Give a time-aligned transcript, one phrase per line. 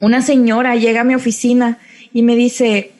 [0.00, 1.78] una señora llega a mi oficina
[2.12, 2.92] y me dice,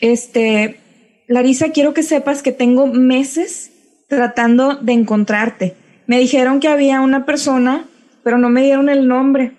[0.00, 0.80] este,
[1.28, 3.70] Larisa, quiero que sepas que tengo meses
[4.08, 5.74] tratando de encontrarte.
[6.06, 7.86] Me dijeron que había una persona,
[8.22, 9.52] pero no me dieron el nombre.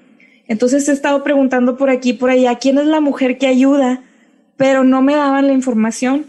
[0.48, 4.04] Entonces he estado preguntando por aquí, por allá, quién es la mujer que ayuda,
[4.58, 6.26] pero no me daban la información.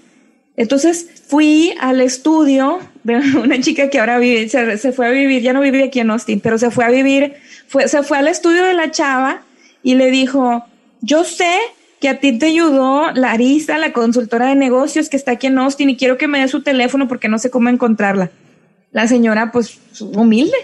[0.56, 5.52] Entonces fui al estudio de una chica que ahora vive, se, fue a vivir, ya
[5.52, 7.34] no vive aquí en Austin, pero se fue a vivir,
[7.86, 9.42] se fue al estudio de la chava
[9.86, 10.64] y le dijo,
[11.00, 11.52] yo sé
[12.00, 15.90] que a ti te ayudó Larisa, la consultora de negocios que está aquí en Austin
[15.90, 18.30] y quiero que me dé su teléfono porque no sé cómo encontrarla.
[18.92, 20.56] La señora, pues, humilde.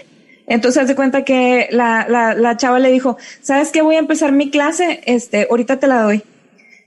[0.45, 3.81] Entonces, hace cuenta que la, la, la chava le dijo, ¿sabes qué?
[3.81, 6.23] Voy a empezar mi clase, este, ahorita te la doy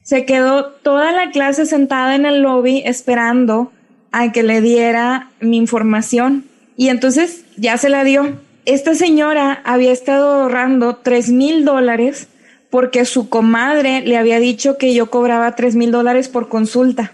[0.07, 3.73] se quedó toda la clase sentada en el lobby esperando
[4.13, 6.45] a que le diera mi información.
[6.77, 8.39] Y entonces ya se la dio.
[8.67, 12.27] Esta señora había estado ahorrando tres mil dólares
[12.69, 17.13] porque su comadre le había dicho que yo cobraba tres mil dólares por consulta.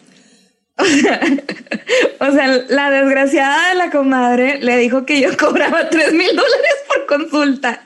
[2.20, 6.75] O sea, la desgraciada de la comadre le dijo que yo cobraba tres mil dólares
[6.86, 7.83] por consulta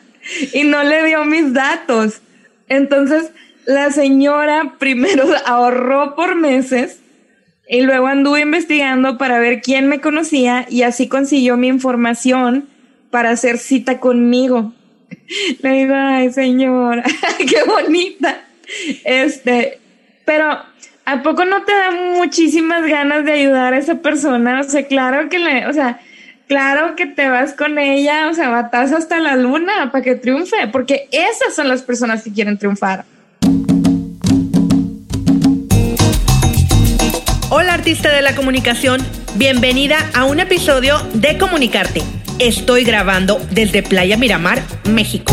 [0.52, 2.20] y no le dio mis datos.
[2.68, 3.30] Entonces,
[3.64, 7.00] la señora primero ahorró por meses
[7.66, 12.68] y luego anduvo investigando para ver quién me conocía y así consiguió mi información
[13.16, 14.74] para hacer cita conmigo.
[15.62, 17.02] Le digo, ay señora,
[17.38, 18.42] qué bonita.
[19.06, 19.78] Este,
[20.26, 20.58] pero
[21.06, 24.60] ¿a poco no te da muchísimas ganas de ayudar a esa persona?
[24.60, 25.98] O sea, claro que le, o sea,
[26.46, 30.68] claro que te vas con ella, o sea, batas hasta la luna para que triunfe,
[30.70, 33.06] porque esas son las personas que quieren triunfar.
[37.48, 39.00] Hola artista de la comunicación,
[39.36, 42.02] bienvenida a un episodio de Comunicarte.
[42.38, 45.32] Estoy grabando desde Playa Miramar, México.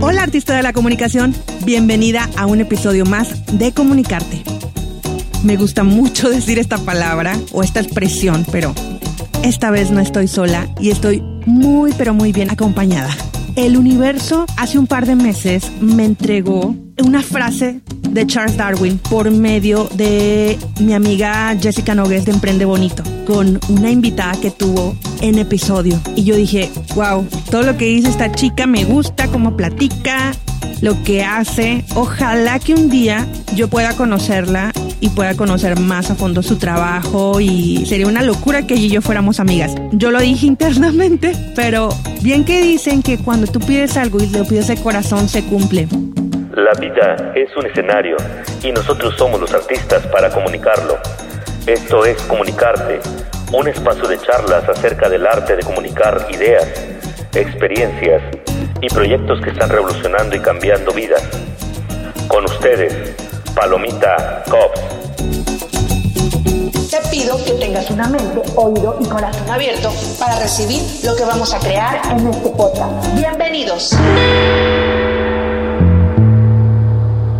[0.00, 4.44] Hola artista de la comunicación, bienvenida a un episodio más de Comunicarte.
[5.42, 8.72] Me gusta mucho decir esta palabra o esta expresión, pero
[9.42, 13.10] esta vez no estoy sola y estoy muy pero muy bien acompañada.
[13.54, 16.74] El universo hace un par de meses me entregó
[17.04, 23.02] una frase de Charles Darwin por medio de mi amiga Jessica Nogues de Emprende Bonito,
[23.26, 26.00] con una invitada que tuvo en episodio.
[26.16, 30.32] Y yo dije, wow, todo lo que dice esta chica me gusta, cómo platica,
[30.80, 31.84] lo que hace.
[31.94, 37.40] Ojalá que un día yo pueda conocerla y pueda conocer más a fondo su trabajo
[37.40, 39.74] y sería una locura que ella y yo fuéramos amigas.
[39.92, 41.88] Yo lo dije internamente, pero
[42.20, 45.88] bien que dicen que cuando tú pides algo y lo pides de corazón se cumple.
[46.54, 48.16] La vida es un escenario
[48.62, 50.98] y nosotros somos los artistas para comunicarlo.
[51.66, 53.00] Esto es Comunicarte,
[53.52, 56.66] un espacio de charlas acerca del arte de comunicar ideas,
[57.34, 58.22] experiencias
[58.82, 61.22] y proyectos que están revolucionando y cambiando vidas.
[62.26, 63.14] Con ustedes,
[63.54, 64.80] Palomita Cops.
[66.90, 71.54] Te pido que tengas una mente, oído y corazón abierto para recibir lo que vamos
[71.54, 73.14] a crear en este podcast.
[73.14, 73.96] Bienvenidos.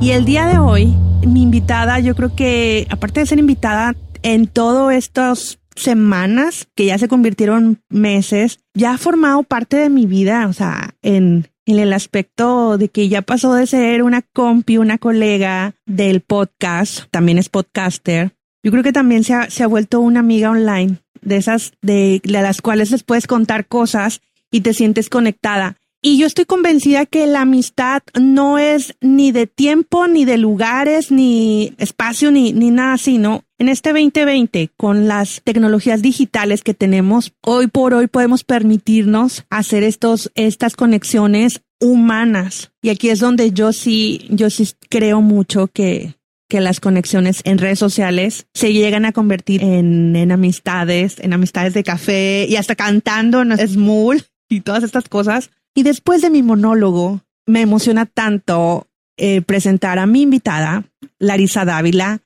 [0.00, 4.46] Y el día de hoy, mi invitada, yo creo que, aparte de ser invitada en
[4.46, 10.46] todas estas semanas, que ya se convirtieron meses, ya ha formado parte de mi vida,
[10.48, 14.98] o sea, en, en el aspecto de que ya pasó de ser una compi, una
[14.98, 18.32] colega del podcast, también es podcaster.
[18.62, 22.20] Yo creo que también se ha, se ha vuelto una amiga online, de esas de,
[22.22, 25.76] de las cuales les puedes contar cosas y te sientes conectada.
[26.04, 31.12] Y yo estoy convencida que la amistad no es ni de tiempo, ni de lugares,
[31.12, 33.44] ni espacio, ni, ni nada así, ¿no?
[33.62, 39.84] En este 2020, con las tecnologías digitales que tenemos, hoy por hoy podemos permitirnos hacer
[39.84, 42.72] estos, estas conexiones humanas.
[42.82, 46.16] Y aquí es donde yo sí, yo sí creo mucho que,
[46.48, 51.72] que las conexiones en redes sociales se llegan a convertir en, en amistades, en amistades
[51.72, 53.56] de café y hasta cantando, ¿no?
[53.56, 60.00] Small y todas estas cosas y después de mi monólogo, me emociona tanto eh, presentar
[60.00, 60.82] a mi invitada,
[61.20, 62.22] Larisa Dávila,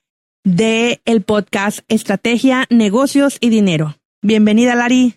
[0.46, 3.96] de el podcast Estrategia, Negocios y Dinero.
[4.22, 5.16] Bienvenida, Lari.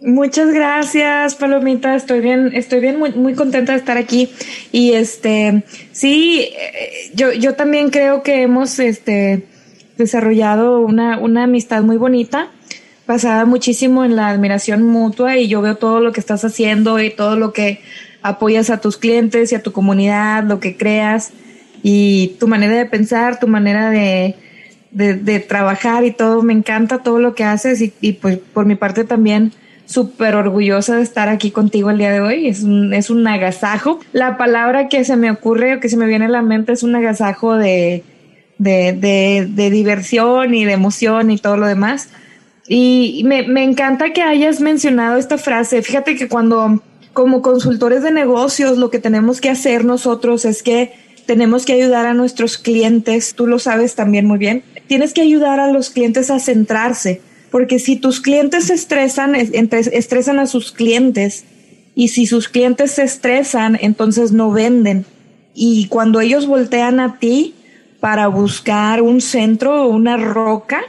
[0.00, 1.94] Muchas gracias, Palomita.
[1.94, 4.28] Estoy bien, estoy bien, muy, muy contenta de estar aquí.
[4.72, 5.62] Y este,
[5.92, 9.46] sí, eh, yo, yo también creo que hemos, este,
[9.96, 12.50] desarrollado una, una amistad muy bonita
[13.06, 17.10] basada muchísimo en la admiración mutua y yo veo todo lo que estás haciendo y
[17.10, 17.80] todo lo que
[18.22, 21.32] apoyas a tus clientes y a tu comunidad, lo que creas
[21.82, 24.34] y tu manera de pensar, tu manera de,
[24.90, 26.42] de, trabajar y todo.
[26.42, 29.52] Me encanta todo lo que haces y, pues por mi parte también
[29.86, 32.46] súper orgullosa de estar aquí contigo el día de hoy.
[32.46, 34.00] Es un, es un agasajo.
[34.12, 36.82] La palabra que se me ocurre o que se me viene a la mente es
[36.82, 38.04] un agasajo de,
[38.58, 42.10] de, de, de diversión y de emoción y todo lo demás.
[42.68, 45.80] Y me, me encanta que hayas mencionado esta frase.
[45.80, 46.82] Fíjate que cuando
[47.14, 50.92] como consultores de negocios lo que tenemos que hacer nosotros es que
[51.26, 55.60] tenemos que ayudar a nuestros clientes, tú lo sabes también muy bien, tienes que ayudar
[55.60, 57.20] a los clientes a centrarse,
[57.50, 61.44] porque si tus clientes se estresan, estresan a sus clientes,
[61.98, 65.04] y si sus clientes se estresan, entonces no venden.
[65.52, 67.56] Y cuando ellos voltean a ti
[67.98, 70.80] para buscar un centro o una roca,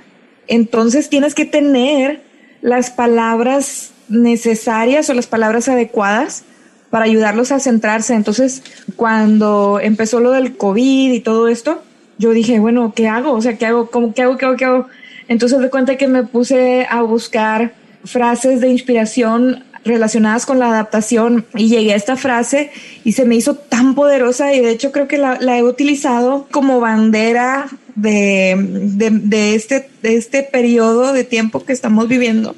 [0.48, 2.22] entonces tienes que tener
[2.62, 6.44] las palabras necesarias o las palabras adecuadas
[6.92, 8.14] para ayudarlos a centrarse.
[8.14, 8.62] Entonces,
[8.96, 11.82] cuando empezó lo del COVID y todo esto,
[12.20, 13.32] yo dije, bueno, ¿qué hago?
[13.32, 13.90] O sea, ¿qué hago?
[13.90, 14.38] ¿Cómo, qué hago?
[14.38, 14.58] ¿Qué hago?
[14.58, 14.88] ¿Qué hago?
[15.30, 17.74] Entonces de cuenta que me puse a buscar
[18.04, 22.72] frases de inspiración relacionadas con la adaptación y llegué a esta frase
[23.06, 26.82] y se me hizo tan poderosa y de hecho creo que la, he utilizado como
[26.82, 32.58] bandera de, de, este, de este periodo de tiempo que estamos viviendo,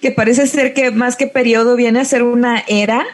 [0.00, 3.04] que parece ser que más que periodo viene a ser una era,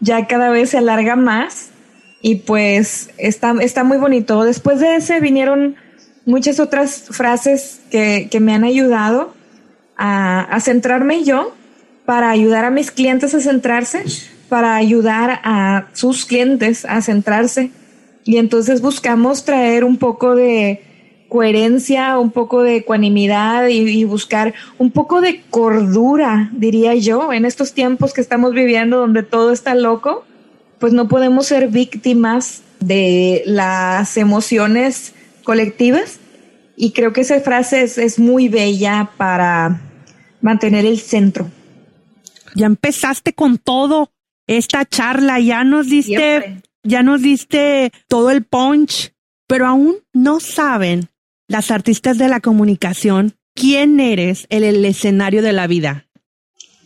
[0.00, 1.70] ya cada vez se alarga más
[2.20, 4.44] y pues está, está muy bonito.
[4.44, 5.76] Después de ese vinieron
[6.24, 9.34] muchas otras frases que, que me han ayudado
[9.96, 11.54] a, a centrarme yo
[12.04, 14.04] para ayudar a mis clientes a centrarse,
[14.48, 17.70] para ayudar a sus clientes a centrarse.
[18.24, 20.82] Y entonces buscamos traer un poco de
[21.28, 27.74] coherencia, un poco de ecuanimidad y, buscar un poco de cordura, diría yo, en estos
[27.74, 30.24] tiempos que estamos viviendo donde todo está loco,
[30.78, 35.14] pues no podemos ser víctimas de las emociones
[35.44, 36.18] colectivas.
[36.76, 39.80] Y creo que esa frase es, es muy bella para
[40.40, 41.50] mantener el centro
[42.54, 44.10] ya empezaste con todo
[44.46, 49.12] esta charla, ya nos diste, ya nos diste todo el punch,
[49.46, 51.08] pero aún no saben
[51.46, 56.06] las artistas de la comunicación quién eres en el escenario de la vida.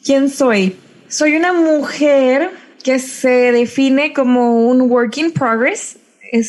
[0.05, 0.77] ¿Quién soy?
[1.09, 2.51] Soy una mujer
[2.83, 5.99] que se define como un work in progress.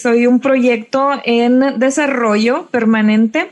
[0.02, 3.52] Soy un proyecto en desarrollo permanente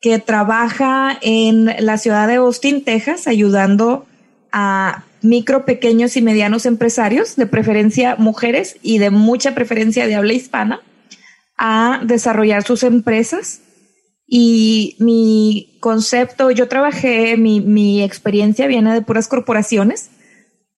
[0.00, 4.06] que trabaja en la ciudad de Austin, Texas, ayudando
[4.52, 10.34] a micro, pequeños y medianos empresarios, de preferencia mujeres y de mucha preferencia de habla
[10.34, 10.82] hispana,
[11.56, 13.62] a desarrollar sus empresas.
[14.26, 20.10] Y mi concepto, yo trabajé, mi, mi experiencia viene de puras corporaciones.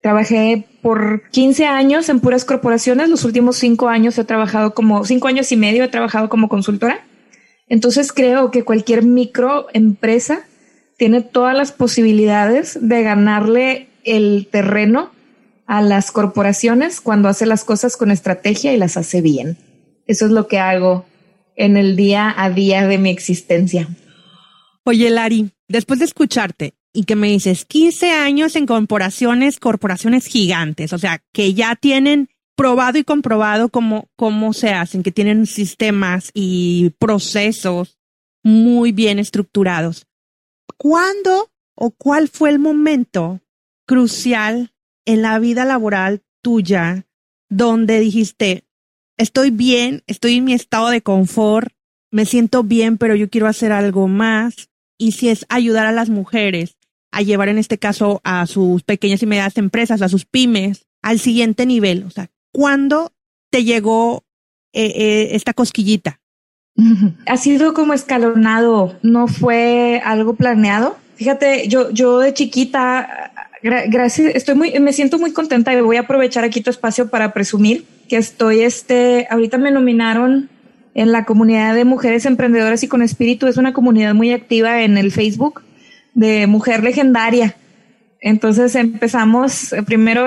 [0.06, 3.08] Trabajé por 15 años en puras corporaciones.
[3.08, 7.04] Los últimos cinco años he trabajado como, cinco años y medio he trabajado como consultora.
[7.66, 10.44] Entonces creo que cualquier microempresa
[10.96, 15.10] tiene todas las posibilidades de ganarle el terreno
[15.66, 19.58] a las corporaciones cuando hace las cosas con estrategia y las hace bien.
[20.06, 21.04] Eso es lo que hago
[21.56, 23.88] en el día a día de mi existencia.
[24.84, 30.94] Oye, Lari, después de escucharte y que me dices 15 años en corporaciones, corporaciones gigantes,
[30.94, 36.30] o sea, que ya tienen probado y comprobado cómo, cómo se hacen, que tienen sistemas
[36.32, 37.98] y procesos
[38.42, 40.06] muy bien estructurados.
[40.78, 43.40] ¿Cuándo o cuál fue el momento
[43.86, 44.72] crucial
[45.04, 47.06] en la vida laboral tuya
[47.50, 48.64] donde dijiste,
[49.18, 51.74] estoy bien, estoy en mi estado de confort,
[52.10, 54.70] me siento bien, pero yo quiero hacer algo más?
[54.98, 56.76] Y si es ayudar a las mujeres
[57.10, 61.18] a llevar en este caso a sus pequeñas y medianas empresas, a sus pymes, al
[61.18, 62.04] siguiente nivel.
[62.04, 63.12] O sea, ¿cuándo
[63.50, 64.24] te llegó
[64.72, 66.20] eh, eh, esta cosquillita?
[67.26, 70.98] Ha sido como escalonado, no fue algo planeado.
[71.14, 73.32] Fíjate, yo, yo de chiquita,
[73.62, 77.32] gracias, estoy muy, me siento muy contenta y voy a aprovechar aquí tu espacio para
[77.32, 80.50] presumir que estoy, este, ahorita me nominaron
[80.94, 83.46] en la comunidad de mujeres emprendedoras y con espíritu.
[83.46, 85.62] Es una comunidad muy activa en el Facebook
[86.16, 87.54] de Mujer Legendaria.
[88.20, 90.26] Entonces empezamos, eh, primero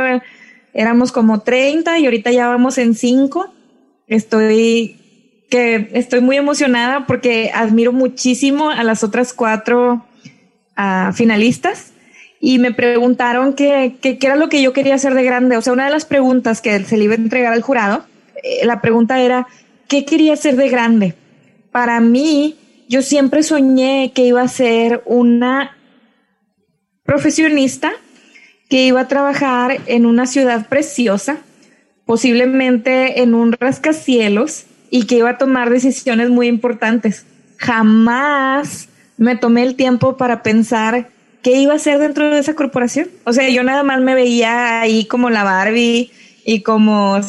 [0.74, 3.52] éramos como 30 y ahorita ya vamos en 5.
[4.08, 4.96] Estoy
[5.50, 10.06] que estoy muy emocionada porque admiro muchísimo a las otras cuatro
[10.78, 11.92] uh, finalistas
[12.40, 15.58] y me preguntaron qué, qué, era lo que yo quería hacer de grande.
[15.58, 18.06] O sea, una de las preguntas que se le iba a entregar al jurado,
[18.44, 19.48] eh, la pregunta era,
[19.88, 21.16] ¿qué quería hacer de grande?
[21.72, 22.56] Para mí,
[22.88, 25.79] yo siempre soñé que iba a ser una
[27.10, 27.92] profesionista
[28.70, 31.38] que iba a trabajar en una ciudad preciosa,
[32.06, 37.26] posiblemente en un rascacielos, y que iba a tomar decisiones muy importantes.
[37.58, 41.10] Jamás me tomé el tiempo para pensar
[41.42, 43.08] qué iba a hacer dentro de esa corporación.
[43.24, 46.12] O sea, yo nada más me veía ahí como la Barbie
[46.46, 47.20] y como,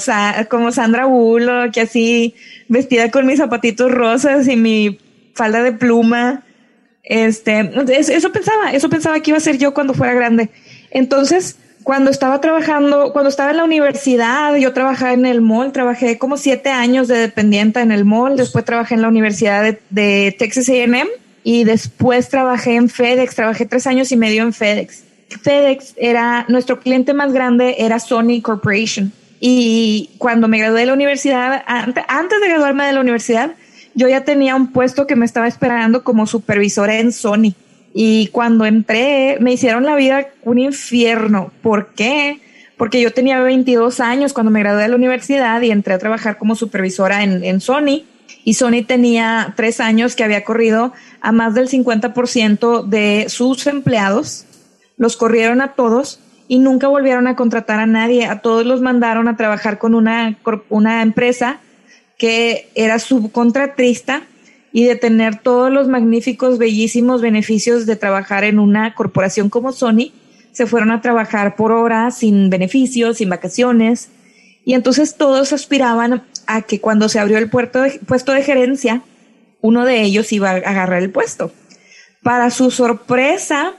[0.50, 2.34] como Sandra Bullock, que así
[2.68, 4.98] vestida con mis zapatitos rosas y mi
[5.32, 6.44] falda de pluma.
[7.02, 10.50] Este, eso pensaba, eso pensaba que iba a ser yo cuando fuera grande.
[10.90, 16.18] Entonces, cuando estaba trabajando, cuando estaba en la universidad, yo trabajaba en el mall, trabajé
[16.18, 20.36] como siete años de dependiente en el mall, después trabajé en la Universidad de, de
[20.38, 21.08] Texas AM
[21.42, 25.04] y después trabajé en FedEx, trabajé tres años y medio en FedEx.
[25.42, 29.12] FedEx era, nuestro cliente más grande era Sony Corporation.
[29.40, 33.52] Y cuando me gradué de la universidad, antes de graduarme de la universidad,
[33.94, 37.54] yo ya tenía un puesto que me estaba esperando como supervisora en Sony.
[37.92, 41.52] Y cuando entré, me hicieron la vida un infierno.
[41.62, 42.40] ¿Por qué?
[42.76, 46.38] Porque yo tenía 22 años cuando me gradué de la universidad y entré a trabajar
[46.38, 48.04] como supervisora en, en Sony.
[48.44, 54.46] Y Sony tenía tres años que había corrido a más del 50% de sus empleados.
[54.96, 58.26] Los corrieron a todos y nunca volvieron a contratar a nadie.
[58.26, 61.60] A todos los mandaron a trabajar con una, una empresa
[62.20, 64.24] que era subcontratista
[64.72, 70.12] y de tener todos los magníficos, bellísimos beneficios de trabajar en una corporación como Sony,
[70.52, 74.10] se fueron a trabajar por hora, sin beneficios, sin vacaciones.
[74.66, 79.02] Y entonces todos aspiraban a que cuando se abrió el puerto puesto de gerencia,
[79.62, 81.52] uno de ellos iba a agarrar el puesto.
[82.22, 83.72] Para su sorpresa,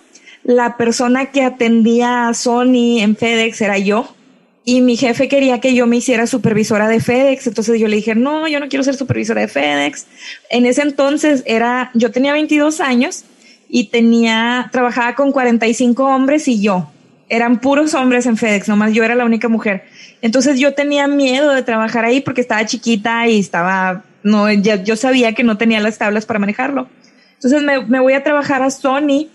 [0.43, 4.15] la persona que atendía a Sony en FedEx era yo
[4.63, 8.13] y mi jefe quería que yo me hiciera supervisora de FedEx, entonces yo le dije,
[8.13, 10.05] no, yo no quiero ser supervisora de FedEx.
[10.49, 13.25] En ese entonces era, yo tenía 22 años
[13.67, 16.91] y tenía, trabajaba con 45 hombres y yo.
[17.27, 19.85] Eran puros hombres en FedEx, nomás yo era la única mujer.
[20.21, 25.33] Entonces yo tenía miedo de trabajar ahí porque estaba chiquita y estaba, no, yo sabía
[25.33, 26.87] que no tenía las tablas para manejarlo.
[27.35, 29.27] Entonces me voy a trabajar a Sony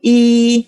[0.00, 0.66] y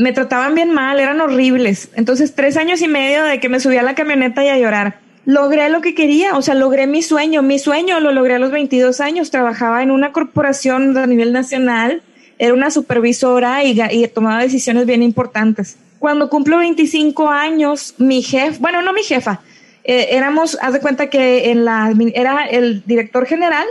[0.00, 1.90] me trataban bien mal, eran horribles.
[1.94, 4.98] Entonces, tres años y medio de que me subía a la camioneta y a llorar.
[5.26, 7.42] Logré lo que quería, o sea, logré mi sueño.
[7.42, 9.30] Mi sueño lo logré a los 22 años.
[9.30, 12.00] Trabajaba en una corporación a nivel nacional,
[12.38, 15.76] era una supervisora y, tomaba decisiones bien importantes.
[15.98, 19.42] Cuando cumplo 25 años, mi jefe, bueno, no mi jefa,
[19.84, 23.66] eh, éramos, haz de cuenta que en la, era el director general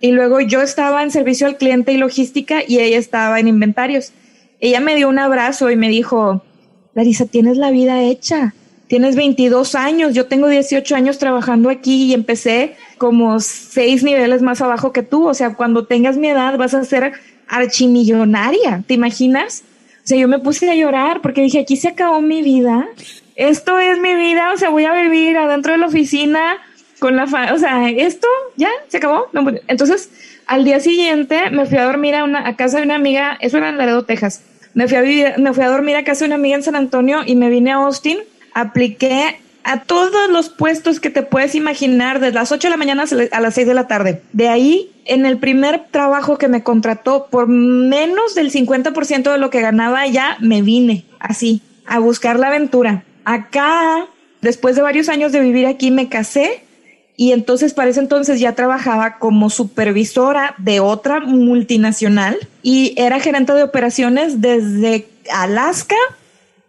[0.00, 4.12] y luego yo estaba en servicio al cliente y logística y ella estaba en inventarios
[4.62, 6.40] ella me dio un abrazo y me dijo,
[6.94, 8.54] Larisa, tienes la vida hecha.
[8.86, 14.60] Tienes 22 años, yo tengo 18 años trabajando aquí y empecé como seis niveles más
[14.60, 15.26] abajo que tú.
[15.26, 17.12] O sea, cuando tengas mi edad vas a ser
[17.48, 19.64] archimillonaria, ¿te imaginas?
[20.04, 22.86] O sea, yo me puse a llorar porque dije, aquí se acabó mi vida.
[23.34, 26.58] Esto es mi vida, o sea, voy a vivir adentro de la oficina
[27.00, 29.26] con la, o sea, esto ya se acabó.
[29.32, 30.10] Pues, entonces,
[30.46, 33.56] al día siguiente me fui a dormir a, una, a casa de una amiga, eso
[33.56, 36.26] era en Laredo, Texas me fui a vivir, me fui a dormir a casa de
[36.26, 38.18] una amiga en San Antonio y me vine a Austin.
[38.54, 43.04] Apliqué a todos los puestos que te puedes imaginar, desde las 8 de la mañana
[43.32, 44.22] a las 6 de la tarde.
[44.32, 49.50] De ahí, en el primer trabajo que me contrató, por menos del 50% de lo
[49.50, 53.04] que ganaba, ya me vine así, a buscar la aventura.
[53.24, 54.06] Acá,
[54.40, 56.64] después de varios años de vivir aquí, me casé
[57.16, 63.52] y entonces para ese entonces ya trabajaba como supervisora de otra multinacional y era gerente
[63.52, 65.96] de operaciones desde Alaska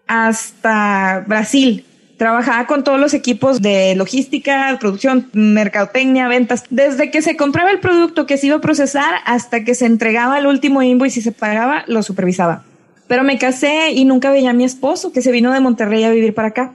[0.08, 1.86] hasta Brasil.
[2.18, 7.80] Trabajaba con todos los equipos de logística, producción, mercadotecnia, ventas, desde que se compraba el
[7.80, 11.32] producto que se iba a procesar hasta que se entregaba el último invoice y se
[11.32, 12.64] pagaba, lo supervisaba.
[13.08, 16.12] Pero me casé y nunca veía a mi esposo, que se vino de Monterrey a
[16.12, 16.74] vivir para acá.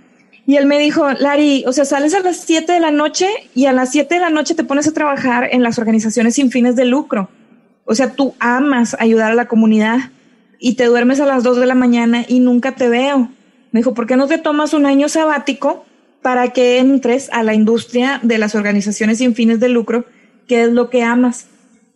[0.49, 3.67] Y él me dijo, Lari, o sea, sales a las 7 de la noche y
[3.67, 6.75] a las 7 de la noche te pones a trabajar en las organizaciones sin fines
[6.75, 7.29] de lucro.
[7.85, 10.11] O sea, tú amas ayudar a la comunidad
[10.59, 13.31] y te duermes a las 2 de la mañana y nunca te veo.
[13.73, 15.85] Me dijo, ¿por qué no te tomas un año sabático
[16.23, 20.07] para que entres a la industria de las organizaciones sin fines de lucro,
[20.47, 21.49] que es lo que amas?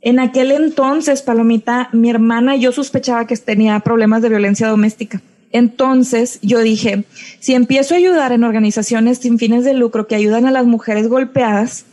[0.03, 5.23] En aquel entonces, Palomita, mi hermana yo sospechaba que tenía problemas de violencia doméstica.
[5.53, 7.05] Entonces yo dije,
[7.41, 11.09] si empiezo a ayudar en organizaciones sin fines de lucro que ayudan a las mujeres
[11.09, 11.85] golpeadas,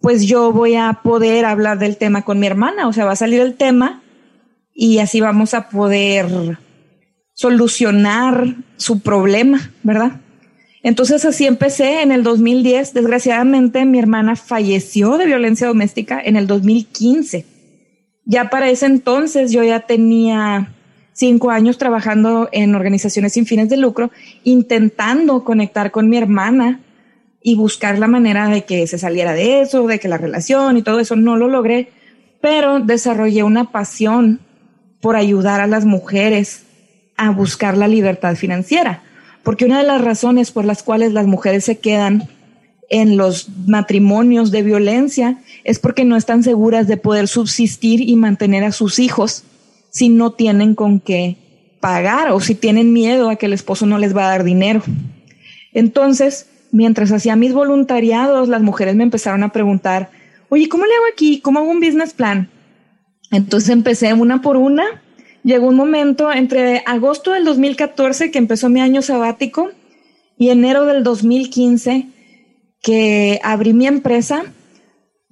[0.00, 3.16] pues yo voy a poder hablar del tema con mi hermana, o sea, va a
[3.16, 4.02] salir el tema
[4.72, 6.58] y así vamos a poder
[7.34, 10.20] solucionar su problema, ¿verdad?
[10.82, 12.94] Entonces así empecé en el 2010.
[12.94, 17.44] Desgraciadamente mi hermana falleció de violencia doméstica en el 2015.
[18.24, 20.72] Ya para ese entonces yo ya tenía
[21.12, 24.10] cinco años trabajando en organizaciones sin fines de lucro,
[24.44, 26.80] intentando conectar con mi hermana
[27.42, 30.82] y buscar la manera de que se saliera de eso, de que la relación y
[30.82, 31.90] todo eso no lo logré,
[32.40, 34.40] pero desarrollé una pasión
[35.00, 36.64] por ayudar a las mujeres
[37.16, 39.02] a buscar la libertad financiera.
[39.42, 42.28] Porque una de las razones por las cuales las mujeres se quedan
[42.90, 48.64] en los matrimonios de violencia es porque no están seguras de poder subsistir y mantener
[48.64, 49.44] a sus hijos
[49.90, 51.36] si no tienen con qué
[51.80, 54.82] pagar o si tienen miedo a que el esposo no les va a dar dinero.
[55.72, 60.10] Entonces, mientras hacía mis voluntariados, las mujeres me empezaron a preguntar,
[60.48, 61.40] oye, ¿cómo le hago aquí?
[61.40, 62.48] ¿Cómo hago un business plan?
[63.30, 65.02] Entonces empecé una por una.
[65.42, 69.70] Llegó un momento entre agosto del 2014, que empezó mi año sabático,
[70.36, 72.08] y enero del 2015,
[72.82, 74.44] que abrí mi empresa.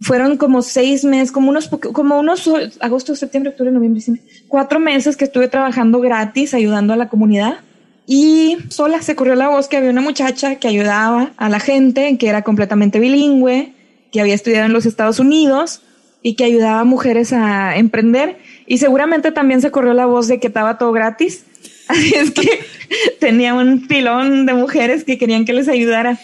[0.01, 2.49] Fueron como seis meses, como unos, como unos,
[2.81, 7.61] agosto, septiembre, octubre, noviembre, diciembre, cuatro meses que estuve trabajando gratis, ayudando a la comunidad.
[8.07, 12.17] Y sola se corrió la voz que había una muchacha que ayudaba a la gente,
[12.17, 13.75] que era completamente bilingüe,
[14.11, 15.83] que había estudiado en los Estados Unidos
[16.23, 18.39] y que ayudaba a mujeres a emprender.
[18.67, 21.45] Y seguramente también se corrió la voz de que estaba todo gratis.
[21.89, 22.49] Así es que
[23.21, 26.19] tenía un pilón de mujeres que querían que les ayudara.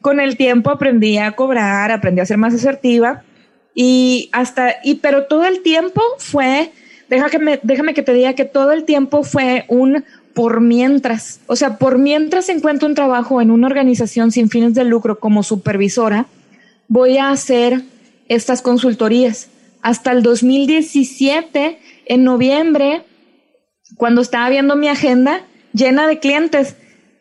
[0.00, 3.24] Con el tiempo aprendí a cobrar, aprendí a ser más asertiva
[3.74, 6.70] y hasta, y pero todo el tiempo fue,
[7.08, 11.78] déjame, déjame que te diga que todo el tiempo fue un por mientras, o sea,
[11.78, 16.26] por mientras encuentro un trabajo en una organización sin fines de lucro como supervisora,
[16.88, 17.82] voy a hacer
[18.28, 19.48] estas consultorías.
[19.80, 23.02] Hasta el 2017, en noviembre,
[23.96, 25.42] cuando estaba viendo mi agenda
[25.72, 26.76] llena de clientes,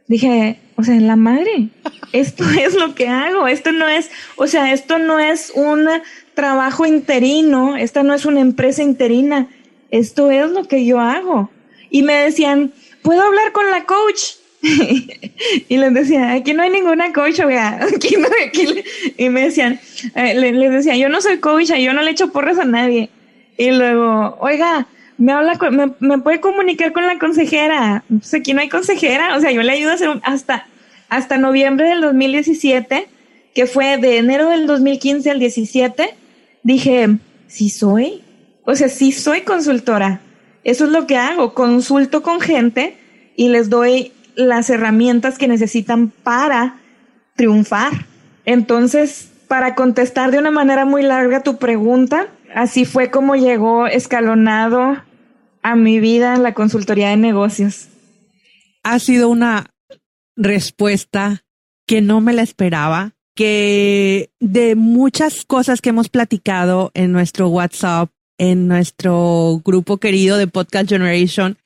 [0.07, 1.69] dije, o sea, en la madre,
[2.13, 5.87] esto es lo que hago, esto no es, o sea, esto no es un
[6.33, 9.49] trabajo interino, esta no es una empresa interina,
[9.93, 11.51] esto es lo que yo hago.
[11.91, 12.73] Y me decían,
[13.03, 14.21] ¿puedo hablar con la coach?
[15.69, 18.83] y les decía, aquí no hay ninguna coach, oiga, aquí no, aquí
[19.17, 19.79] y me decían,
[20.15, 23.11] eh, les, decía, yo no soy coach, yo no le echo porras a nadie.
[23.55, 24.87] Y luego, oiga,
[25.19, 28.03] me habla, me, me puede comunicar con la consejera.
[28.07, 30.65] Pues aquí no hay consejera, o sea, yo le ayudo a hacer hasta,
[31.09, 33.07] hasta noviembre del 2017,
[33.53, 36.15] que fue de enero del 2015 al 17,
[36.63, 37.09] dije,
[37.45, 38.22] sí soy,
[38.65, 40.21] o sea, sí soy consultora.
[40.63, 42.97] Eso es lo que hago, consulto con gente
[43.35, 46.77] y les doy las herramientas que necesitan para
[47.35, 48.05] triunfar.
[48.45, 54.97] Entonces, para contestar de una manera muy larga tu pregunta, así fue como llegó escalonado
[55.61, 57.87] a mi vida la consultoría de negocios.
[58.83, 59.67] Ha sido una
[60.35, 61.43] respuesta
[61.85, 68.09] que no me la esperaba, que de muchas cosas que hemos platicado en nuestro WhatsApp
[68.37, 71.57] en nuestro grupo querido de Podcast Generation,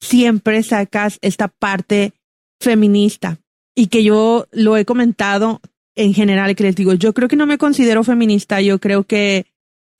[0.00, 2.12] siempre sacas esta parte
[2.60, 3.38] feminista
[3.74, 5.60] y que yo lo he comentado
[5.94, 9.46] en general, que les digo, yo creo que no me considero feminista, yo creo que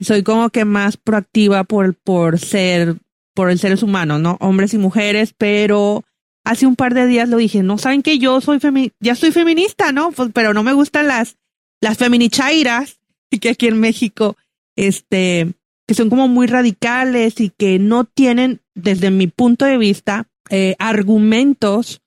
[0.01, 2.97] soy como que más proactiva por, por ser,
[3.35, 4.37] por el seres humanos, ¿no?
[4.41, 6.05] Hombres y mujeres, pero
[6.45, 9.33] hace un par de días lo dije, no saben que yo soy femi ya soy
[9.33, 10.13] feminista, ¿no?
[10.13, 11.37] Pues, pero no me gustan las,
[11.81, 12.99] las feminichairas,
[13.41, 14.37] que aquí en México,
[14.77, 15.55] este,
[15.87, 20.75] que son como muy radicales y que no tienen, desde mi punto de vista, eh,
[20.79, 22.03] argumentos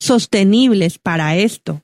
[0.00, 1.82] sostenibles para esto.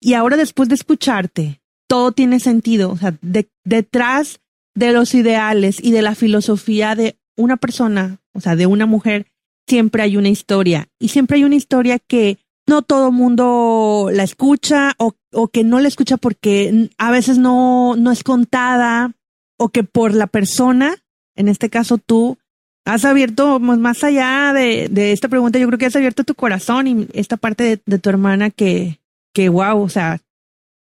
[0.00, 2.90] Y ahora después de escucharte, todo tiene sentido.
[2.90, 3.16] O sea,
[3.64, 4.40] detrás
[4.74, 9.26] de los ideales y de la filosofía de una persona, o sea, de una mujer,
[9.68, 10.88] siempre hay una historia.
[10.98, 15.80] Y siempre hay una historia que no todo mundo la escucha o, o que no
[15.80, 19.12] la escucha porque a veces no, no es contada
[19.56, 20.96] o que por la persona,
[21.34, 22.38] en este caso tú,
[22.84, 26.34] has abierto pues, más allá de, de, esta pregunta, yo creo que has abierto tu
[26.34, 28.98] corazón y esta parte de, tu hermana que,
[29.32, 30.20] que wow, o sea,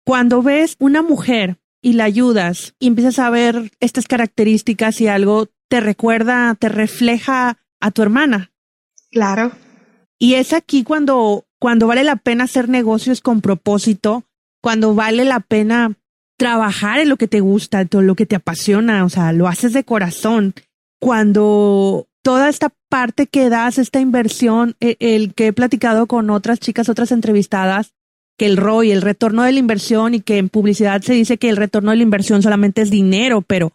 [0.04, 5.48] cuando ves una mujer y la ayudas y empiezas a ver estas características y algo
[5.68, 8.50] te recuerda, te refleja a tu hermana.
[9.10, 9.52] Claro.
[10.18, 14.24] Y es aquí cuando, cuando vale la pena hacer negocios con propósito,
[14.60, 15.96] cuando vale la pena
[16.38, 19.74] trabajar en lo que te gusta, todo lo que te apasiona, o sea, lo haces
[19.74, 20.54] de corazón.
[21.00, 26.60] Cuando toda esta parte que das, esta inversión, e, el, que he platicado con otras
[26.60, 27.92] chicas, otras entrevistadas,
[28.38, 31.50] que el ROI, el retorno de la inversión y que en publicidad se dice que
[31.50, 33.72] el retorno de la inversión solamente es dinero, pero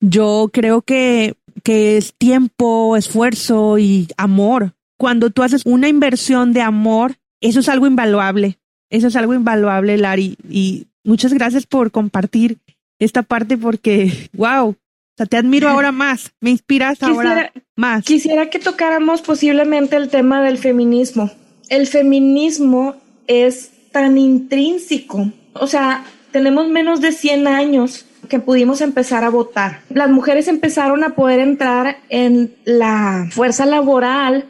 [0.00, 4.74] yo creo que, que es tiempo, esfuerzo y amor.
[4.98, 8.58] Cuando tú haces una inversión de amor, eso es algo invaluable.
[8.88, 10.36] Eso es algo invaluable, Lari.
[10.48, 12.58] Y muchas gracias por compartir
[12.98, 14.76] esta parte porque, wow, o
[15.16, 18.04] sea, te admiro ahora más, me inspiras ahora más.
[18.04, 21.30] Quisiera que tocáramos posiblemente el tema del feminismo.
[21.68, 29.22] El feminismo es tan intrínseco, o sea, tenemos menos de 100 años que pudimos empezar
[29.22, 29.82] a votar.
[29.88, 34.46] Las mujeres empezaron a poder entrar en la fuerza laboral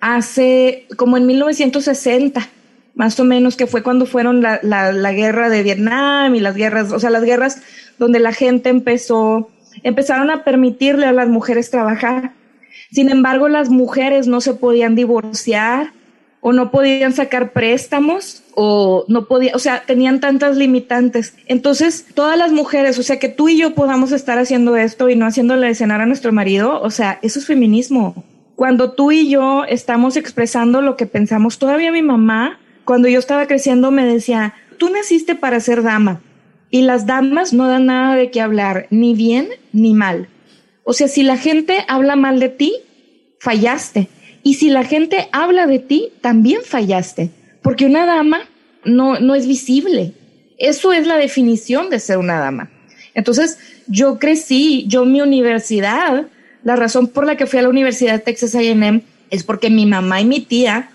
[0.00, 2.48] hace como en 1960,
[2.94, 6.92] más o menos, que fue cuando fueron la, la, guerra de Vietnam y las guerras,
[6.92, 7.60] o sea, las guerras
[7.98, 9.50] donde la gente empezó,
[9.82, 12.32] empezaron a permitirle a las mujeres trabajar.
[12.92, 15.92] Sin embargo, las mujeres no se podían divorciar
[16.40, 21.34] o no podían sacar préstamos o no podían, o sea, tenían tantas limitantes.
[21.46, 25.16] Entonces, todas las mujeres, o sea, que tú y yo podamos estar haciendo esto y
[25.16, 28.24] no haciéndole cenar a nuestro marido, o sea, eso es feminismo.
[28.56, 33.46] Cuando tú y yo estamos expresando lo que pensamos, todavía mi mamá, cuando yo estaba
[33.46, 36.20] creciendo, me decía, tú naciste para ser dama
[36.70, 40.28] y las damas no dan nada de qué hablar, ni bien ni mal.
[40.82, 42.74] O sea, si la gente habla mal de ti,
[43.38, 44.08] fallaste.
[44.42, 47.30] Y si la gente habla de ti, también fallaste.
[47.62, 48.40] Porque una dama
[48.84, 50.12] no, no es visible.
[50.58, 52.70] Eso es la definición de ser una dama.
[53.14, 56.26] Entonces, yo crecí, yo mi universidad,
[56.62, 59.86] la razón por la que fui a la Universidad de Texas AM es porque mi
[59.86, 60.90] mamá y mi tía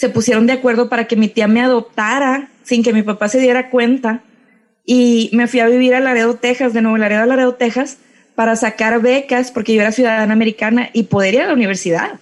[0.00, 3.38] se pusieron de acuerdo para que mi tía me adoptara sin que mi papá se
[3.38, 4.22] diera cuenta.
[4.86, 7.98] Y me fui a vivir a Laredo, Texas, de nuevo Laredo, Laredo, Texas,
[8.34, 12.18] para sacar becas porque yo era ciudadana americana y poder ir a la universidad.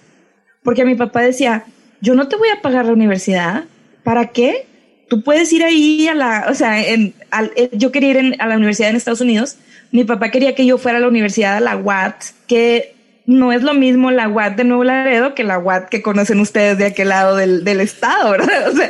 [0.61, 1.63] Porque mi papá decía,
[2.01, 3.63] yo no te voy a pagar la universidad,
[4.03, 4.67] ¿para qué?
[5.07, 7.13] Tú puedes ir ahí a la, o sea, eh,
[7.71, 9.55] yo quería ir a la universidad en Estados Unidos,
[9.93, 12.98] mi papá quería que yo fuera a la universidad a la UAT, que
[13.29, 16.79] no es lo mismo la UAT de Nuevo Laredo que la UAT que conocen ustedes
[16.79, 18.69] de aquel lado del, del estado, ¿verdad?
[18.69, 18.89] O sea,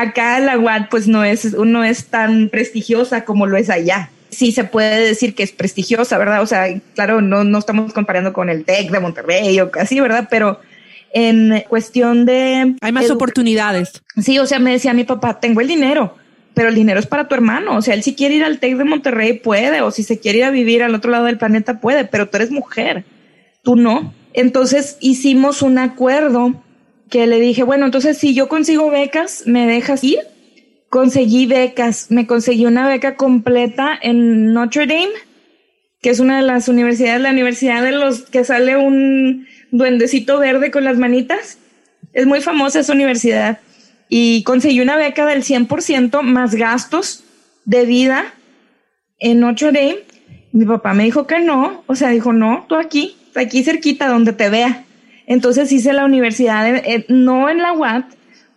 [0.00, 4.52] acá la UAT pues no es, no es tan prestigiosa como lo es allá sí
[4.52, 6.42] se puede decir que es prestigiosa, ¿verdad?
[6.42, 10.28] O sea, claro, no, no estamos comparando con el TEC de Monterrey o así, ¿verdad?
[10.30, 10.60] Pero
[11.12, 12.74] en cuestión de...
[12.80, 14.02] Hay más oportunidades.
[14.20, 16.16] Sí, o sea, me decía mi papá, tengo el dinero,
[16.52, 17.76] pero el dinero es para tu hermano.
[17.76, 20.38] O sea, él si quiere ir al TEC de Monterrey puede, o si se quiere
[20.38, 23.04] ir a vivir al otro lado del planeta puede, pero tú eres mujer,
[23.62, 24.14] tú no.
[24.32, 26.62] Entonces hicimos un acuerdo
[27.10, 30.20] que le dije, bueno, entonces si yo consigo becas, ¿me dejas ir?
[30.88, 32.10] conseguí becas.
[32.10, 35.12] Me conseguí una beca completa en Notre Dame,
[36.00, 40.70] que es una de las universidades, la universidad de los que sale un duendecito verde
[40.70, 41.58] con las manitas.
[42.12, 43.60] Es muy famosa esa universidad.
[44.08, 47.24] Y conseguí una beca del 100% más gastos
[47.64, 48.32] de vida
[49.18, 49.98] en Notre Dame.
[50.52, 54.32] Mi papá me dijo que no, o sea, dijo, no, tú aquí, aquí cerquita, donde
[54.32, 54.84] te vea.
[55.26, 58.06] Entonces hice la universidad, no en la UAT,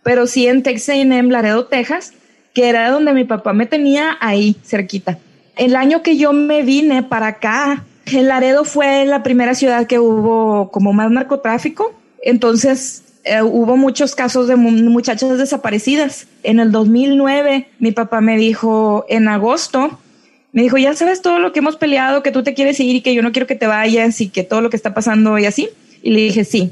[0.02, 2.14] pero sí en Texas A&M, Laredo, Texas,
[2.54, 5.18] que era donde mi papá me tenía ahí cerquita.
[5.56, 9.98] El año que yo me vine para acá, el Laredo fue la primera ciudad que
[9.98, 16.26] hubo como más narcotráfico, entonces eh, hubo muchos casos de muchachas desaparecidas.
[16.42, 19.98] En el 2009 mi papá me dijo en agosto,
[20.52, 23.00] me dijo, ya sabes todo lo que hemos peleado, que tú te quieres ir y
[23.00, 25.46] que yo no quiero que te vayas y que todo lo que está pasando y
[25.46, 25.68] así.
[26.02, 26.70] Y le dije, sí.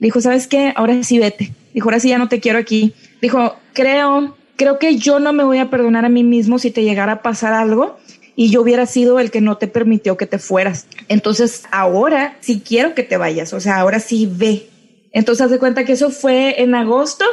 [0.00, 0.72] Dijo, ¿sabes qué?
[0.76, 1.52] Ahora sí vete.
[1.72, 2.92] Dijo, ahora sí ya no te quiero aquí.
[3.20, 6.84] Dijo, creo creo que yo no me voy a perdonar a mí mismo si te
[6.84, 7.98] llegara a pasar algo
[8.36, 10.86] y yo hubiera sido el que no te permitió que te fueras.
[11.08, 14.68] Entonces, ahora sí quiero que te vayas, o sea, ahora sí ve.
[15.12, 17.24] Entonces, haz de cuenta que eso fue en agosto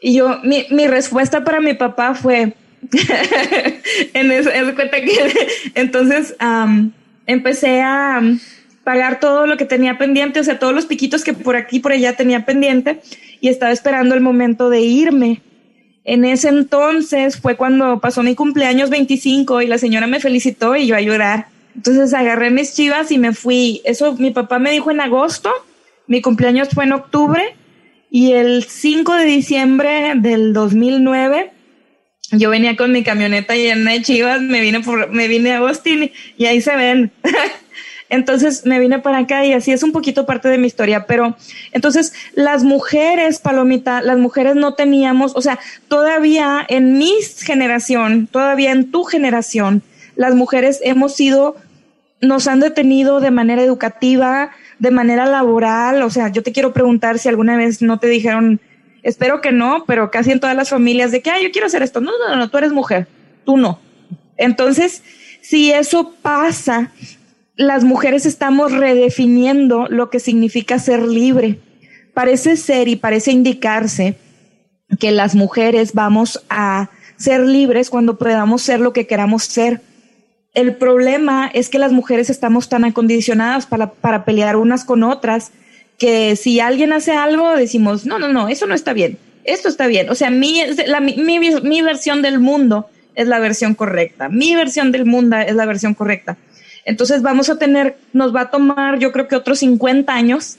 [0.00, 2.54] y yo, mi, mi respuesta para mi papá fue,
[4.14, 5.32] en eso, cuenta que
[5.74, 6.34] entonces
[7.26, 8.20] empecé a
[8.84, 11.92] pagar todo lo que tenía pendiente, o sea, todos los piquitos que por aquí, por
[11.92, 13.00] allá tenía pendiente
[13.40, 15.40] y estaba esperando el momento de irme
[16.04, 20.86] en ese entonces fue cuando pasó mi cumpleaños 25 y la señora me felicitó y
[20.86, 21.46] yo a llorar.
[21.76, 23.80] Entonces agarré mis chivas y me fui.
[23.84, 25.50] Eso mi papá me dijo en agosto,
[26.08, 27.54] mi cumpleaños fue en octubre
[28.10, 31.52] y el 5 de diciembre del 2009
[32.32, 36.10] yo venía con mi camioneta llena de chivas, me vine por, me vine a Austin
[36.36, 37.12] y ahí se ven.
[38.08, 41.34] Entonces me vine para acá y así es un poquito parte de mi historia, pero
[41.72, 48.70] entonces las mujeres, Palomita, las mujeres no teníamos, o sea, todavía en mi generación, todavía
[48.72, 49.82] en tu generación,
[50.14, 51.56] las mujeres hemos sido,
[52.20, 57.18] nos han detenido de manera educativa, de manera laboral, o sea, yo te quiero preguntar
[57.18, 58.60] si alguna vez no te dijeron,
[59.02, 62.00] espero que no, pero casi en todas las familias de que, yo quiero hacer esto.
[62.00, 63.08] No, no, no, tú eres mujer,
[63.44, 63.78] tú no.
[64.36, 65.02] Entonces,
[65.40, 66.92] si eso pasa,
[67.56, 71.58] las mujeres estamos redefiniendo lo que significa ser libre.
[72.14, 74.16] Parece ser y parece indicarse
[74.98, 79.80] que las mujeres vamos a ser libres cuando podamos ser lo que queramos ser.
[80.54, 85.52] El problema es que las mujeres estamos tan acondicionadas para, para pelear unas con otras
[86.02, 89.86] que si alguien hace algo decimos, no, no, no, eso no está bien, esto está
[89.86, 90.10] bien.
[90.10, 94.90] O sea, mi, la, mi, mi versión del mundo es la versión correcta, mi versión
[94.90, 96.36] del mundo es la versión correcta.
[96.84, 100.56] Entonces vamos a tener, nos va a tomar yo creo que otros 50 años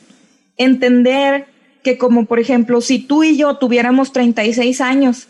[0.55, 1.47] entender
[1.83, 5.27] que como por ejemplo, si tú y yo tuviéramos 36 años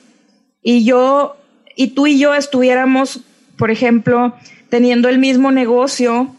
[0.61, 1.37] y yo
[1.75, 3.21] y tú y yo estuviéramos,
[3.57, 4.35] por ejemplo,
[4.69, 6.35] teniendo el mismo negocio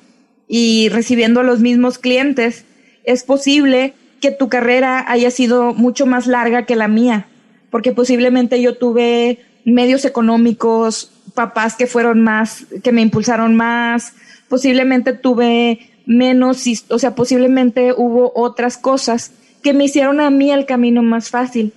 [0.46, 2.66] y recibiendo los mismos clientes,
[3.04, 7.26] es posible que tu carrera haya sido mucho más larga que la mía,
[7.70, 14.14] porque posiblemente yo tuve medios económicos, papás que fueron más, que me impulsaron más,
[14.48, 20.66] posiblemente tuve menos, o sea, posiblemente hubo otras cosas que me hicieron a mí el
[20.66, 21.72] camino más fácil.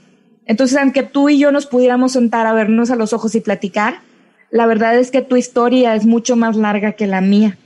[0.46, 4.02] Entonces, aunque tú y yo nos pudiéramos sentar a vernos a los ojos y platicar,
[4.50, 7.58] la verdad es que tu historia es mucho más larga que la mía.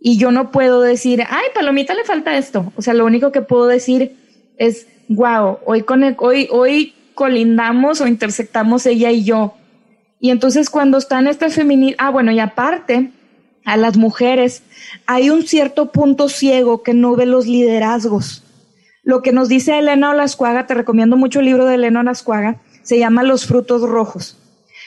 [0.00, 2.72] Y yo no puedo decir, ay, Palomita le falta esto.
[2.76, 4.16] O sea, lo único que puedo decir
[4.56, 9.54] es, wow, hoy, con hoy, hoy colindamos o intersectamos ella y yo.
[10.18, 13.10] Y entonces cuando están estas feministas, ah, bueno, y aparte,
[13.64, 14.62] a las mujeres,
[15.06, 18.42] hay un cierto punto ciego que no ve los liderazgos.
[19.02, 22.98] Lo que nos dice Elena Olascuaga, te recomiendo mucho el libro de Elena Olascuaga, se
[22.98, 24.38] llama Los frutos rojos.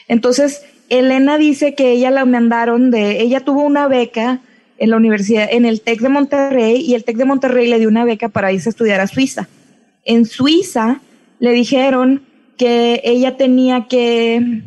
[0.08, 4.42] Entonces, Elena dice que ella la mandaron de, ella tuvo una beca
[4.78, 7.88] en la universidad, en el TEC de Monterrey, y el TEC de Monterrey le dio
[7.88, 9.48] una beca para irse a estudiar a Suiza.
[10.06, 11.02] En Suiza
[11.40, 12.24] le dijeron
[12.58, 14.62] que ella tenía que,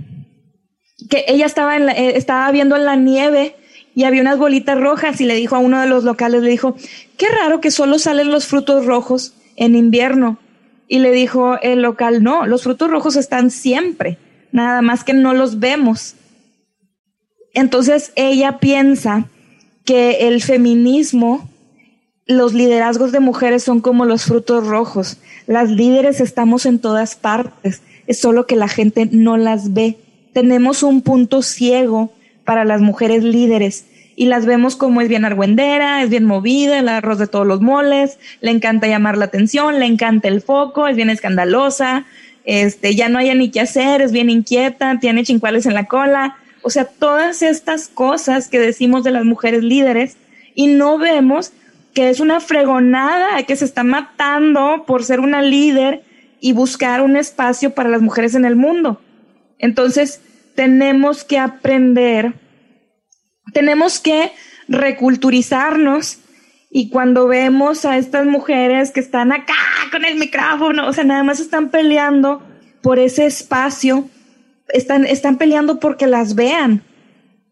[1.08, 3.56] que ella estaba, en eh, estaba viendo la nieve
[3.94, 6.76] y había unas bolitas rojas y le dijo a uno de los locales, le dijo,
[7.16, 10.38] qué raro que solo salen los frutos rojos en invierno.
[10.88, 14.18] Y le dijo el local, no, los frutos rojos están siempre,
[14.52, 16.14] nada más que no los vemos.
[17.54, 19.28] Entonces ella piensa
[19.86, 21.48] que el feminismo,
[22.26, 25.16] los liderazgos de mujeres son como los frutos rojos.
[25.46, 29.96] Las líderes estamos en todas partes, es solo que la gente no las ve.
[30.34, 32.12] Tenemos un punto ciego
[32.44, 36.88] para las mujeres líderes y las vemos como es bien argüendera, es bien movida, el
[36.88, 40.96] arroz de todos los moles, le encanta llamar la atención, le encanta el foco, es
[40.96, 42.06] bien escandalosa,
[42.44, 46.36] este, ya no hay ni qué hacer, es bien inquieta, tiene chincuales en la cola.
[46.66, 50.16] O sea, todas estas cosas que decimos de las mujeres líderes
[50.52, 51.52] y no vemos
[51.94, 56.02] que es una fregonada, que se está matando por ser una líder
[56.40, 59.00] y buscar un espacio para las mujeres en el mundo.
[59.60, 60.20] Entonces,
[60.56, 62.34] tenemos que aprender,
[63.52, 64.32] tenemos que
[64.66, 66.18] reculturizarnos
[66.68, 69.54] y cuando vemos a estas mujeres que están acá
[69.92, 72.42] con el micrófono, o sea, nada más están peleando
[72.82, 74.10] por ese espacio
[74.68, 76.82] están, están peleando porque las vean.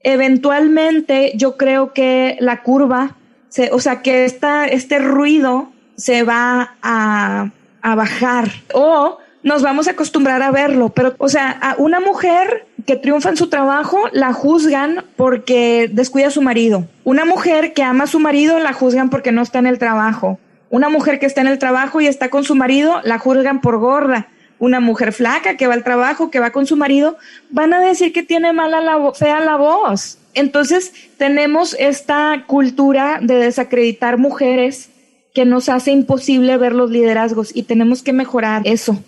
[0.00, 3.16] Eventualmente yo creo que la curva,
[3.48, 7.50] se, o sea, que esta, este ruido se va a,
[7.83, 12.66] a bajar o nos vamos a acostumbrar a verlo, pero, o sea, a una mujer
[12.87, 16.87] que triunfa en su trabajo la juzgan porque descuida a su marido.
[17.05, 20.38] Una mujer que ama a su marido la juzgan porque no está en el trabajo.
[20.70, 23.79] Una mujer que está en el trabajo y está con su marido la juzgan por
[23.79, 27.16] gorda una mujer flaca que va al trabajo, que va con su marido,
[27.50, 30.18] van a decir que tiene mala la fea la voz.
[30.34, 34.90] Entonces tenemos esta cultura de desacreditar mujeres
[35.32, 39.02] que nos hace imposible ver los liderazgos y tenemos que mejorar eso.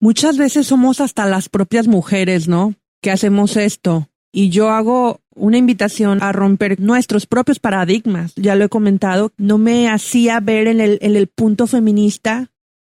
[0.00, 2.74] Muchas veces somos hasta las propias mujeres, ¿no?
[3.02, 4.08] Que hacemos esto.
[4.30, 8.32] Y yo hago una invitación a romper nuestros propios paradigmas.
[8.36, 12.50] Ya lo he comentado, no me hacía ver en el, en el punto feminista.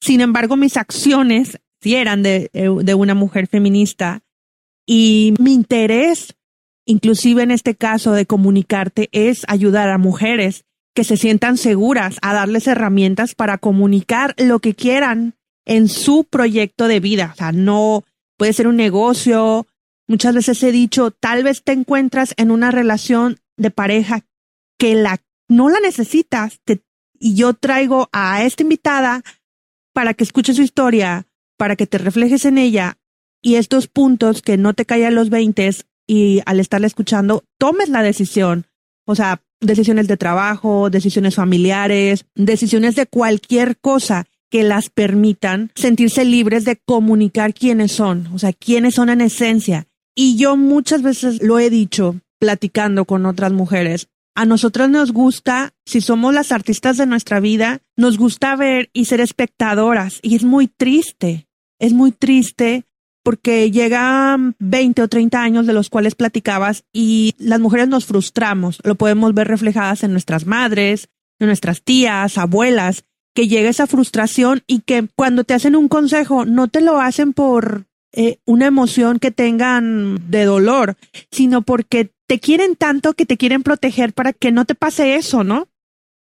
[0.00, 4.22] Sin embargo, mis acciones si eran de, eh, de una mujer feminista.
[4.86, 6.36] Y mi interés,
[6.86, 10.64] inclusive en este caso de comunicarte, es ayudar a mujeres
[10.94, 16.88] que se sientan seguras, a darles herramientas para comunicar lo que quieran en su proyecto
[16.88, 17.30] de vida.
[17.34, 18.02] O sea, no
[18.36, 19.68] puede ser un negocio.
[20.08, 24.24] Muchas veces he dicho, tal vez te encuentras en una relación de pareja
[24.76, 26.60] que la no la necesitas
[27.18, 29.22] y yo traigo a esta invitada
[29.92, 31.27] para que escuche su historia,
[31.58, 32.96] para que te reflejes en ella
[33.42, 35.70] y estos puntos que no te caen los 20
[36.06, 38.66] y al estarla escuchando tomes la decisión.
[39.04, 46.24] O sea, decisiones de trabajo, decisiones familiares, decisiones de cualquier cosa que las permitan sentirse
[46.24, 49.86] libres de comunicar quiénes son, o sea, quiénes son en esencia.
[50.14, 54.08] Y yo muchas veces lo he dicho platicando con otras mujeres.
[54.34, 59.06] A nosotras nos gusta, si somos las artistas de nuestra vida, nos gusta ver y
[59.06, 60.20] ser espectadoras.
[60.22, 61.47] Y es muy triste
[61.78, 62.84] es muy triste
[63.22, 68.78] porque llegan 20 o 30 años de los cuales platicabas y las mujeres nos frustramos.
[68.84, 74.62] Lo podemos ver reflejadas en nuestras madres, en nuestras tías, abuelas, que llega esa frustración
[74.66, 79.18] y que cuando te hacen un consejo no te lo hacen por eh, una emoción
[79.18, 80.96] que tengan de dolor,
[81.30, 85.44] sino porque te quieren tanto que te quieren proteger para que no te pase eso,
[85.44, 85.68] ¿no?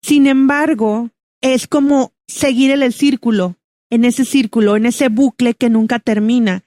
[0.01, 1.09] Sin embargo,
[1.41, 3.55] es como seguir en el círculo
[3.89, 6.63] en ese círculo, en ese bucle que nunca termina.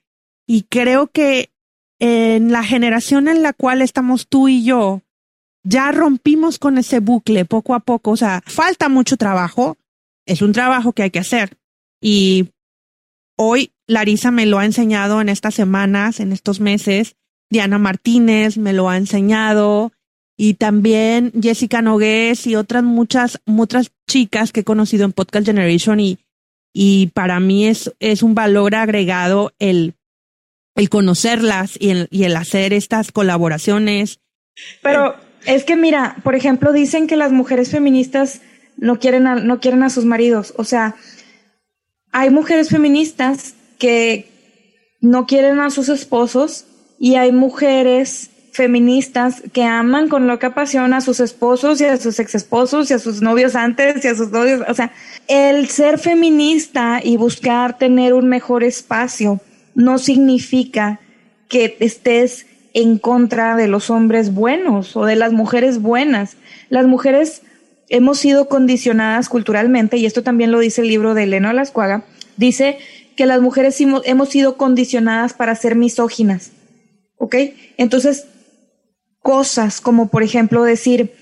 [0.46, 1.50] Y creo que
[1.98, 5.02] en la generación en la cual estamos tú y yo,
[5.62, 8.12] ya rompimos con ese bucle poco a poco.
[8.12, 9.76] O sea, falta mucho trabajo.
[10.26, 11.58] Es un trabajo que hay que hacer.
[12.00, 12.50] Y
[13.36, 17.16] hoy Larisa me lo ha enseñado en estas semanas, en estos meses.
[17.50, 19.92] Diana Martínez me lo ha enseñado.
[20.38, 26.00] Y también Jessica Nogués y otras muchas, muchas chicas que he conocido en Podcast Generation.
[26.00, 26.18] Y,
[26.72, 29.94] y para mí es, es un valor agregado el,
[30.76, 34.20] el conocerlas y el, y el hacer estas colaboraciones.
[34.82, 38.40] Pero es que mira, por ejemplo, dicen que las mujeres feministas
[38.76, 40.54] no quieren a, no quieren a sus maridos.
[40.56, 40.96] O sea,
[42.12, 44.28] hay mujeres feministas que
[45.00, 46.66] no quieren a sus esposos
[46.98, 52.18] y hay mujeres feministas que aman con loca pasión a sus esposos y a sus
[52.18, 54.62] exesposos y a sus novios antes y a sus novios.
[54.68, 54.92] O sea,
[55.28, 59.40] el ser feminista y buscar tener un mejor espacio
[59.74, 61.00] no significa
[61.48, 66.36] que estés en contra de los hombres buenos o de las mujeres buenas.
[66.68, 67.42] Las mujeres
[67.88, 72.04] hemos sido condicionadas culturalmente, y esto también lo dice el libro de Elena Lascuaga,
[72.36, 72.78] dice
[73.16, 76.52] que las mujeres hemos sido condicionadas para ser misóginas.
[77.18, 77.36] ¿Ok?
[77.76, 78.26] Entonces,
[79.22, 81.14] cosas como por ejemplo decir,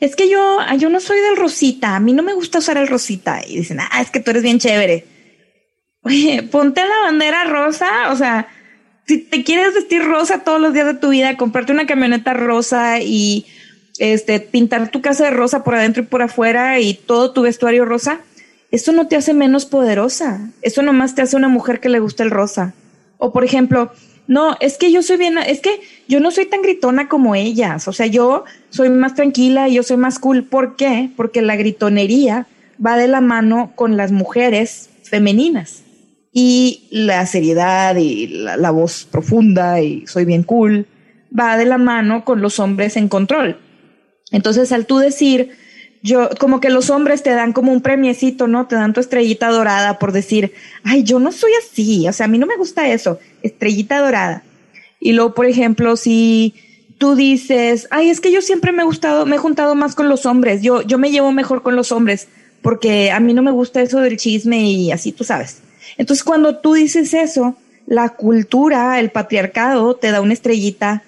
[0.00, 2.88] es que yo, yo no soy del rosita, a mí no me gusta usar el
[2.88, 3.42] rosita.
[3.46, 5.06] Y dicen, ah, es que tú eres bien chévere.
[6.02, 8.48] Oye, ponte la bandera rosa, o sea,
[9.06, 13.00] si te quieres vestir rosa todos los días de tu vida, comprarte una camioneta rosa
[13.00, 13.44] y
[13.98, 17.84] este, pintar tu casa de rosa por adentro y por afuera y todo tu vestuario
[17.84, 18.20] rosa,
[18.70, 20.50] eso no te hace menos poderosa.
[20.62, 22.72] Eso nomás te hace una mujer que le gusta el rosa.
[23.18, 23.92] O por ejemplo,
[24.30, 27.88] no, es que yo soy bien, es que yo no soy tan gritona como ellas.
[27.88, 30.44] O sea, yo soy más tranquila y yo soy más cool.
[30.44, 31.10] ¿Por qué?
[31.16, 32.46] Porque la gritonería
[32.84, 35.82] va de la mano con las mujeres femeninas
[36.32, 40.86] y la seriedad y la, voz profunda y soy bien cool
[41.36, 43.58] va de la mano con los hombres en control.
[44.30, 45.56] Entonces, al tú decir,
[46.02, 48.66] yo, como que los hombres te dan como un premiecito, ¿no?
[48.66, 52.28] Te dan tu estrellita dorada por decir, ay, yo no soy así, o sea, a
[52.28, 54.42] mí no me gusta eso, estrellita dorada.
[54.98, 56.54] Y luego, por ejemplo, si
[56.98, 60.08] tú dices, ay, es que yo siempre me he gustado, me he juntado más con
[60.08, 62.28] los hombres, yo, yo me llevo mejor con los hombres,
[62.62, 65.62] porque a mí no me gusta eso del chisme y así, tú sabes.
[65.96, 71.02] Entonces, cuando tú dices eso, la cultura, el patriarcado, te da una estrellita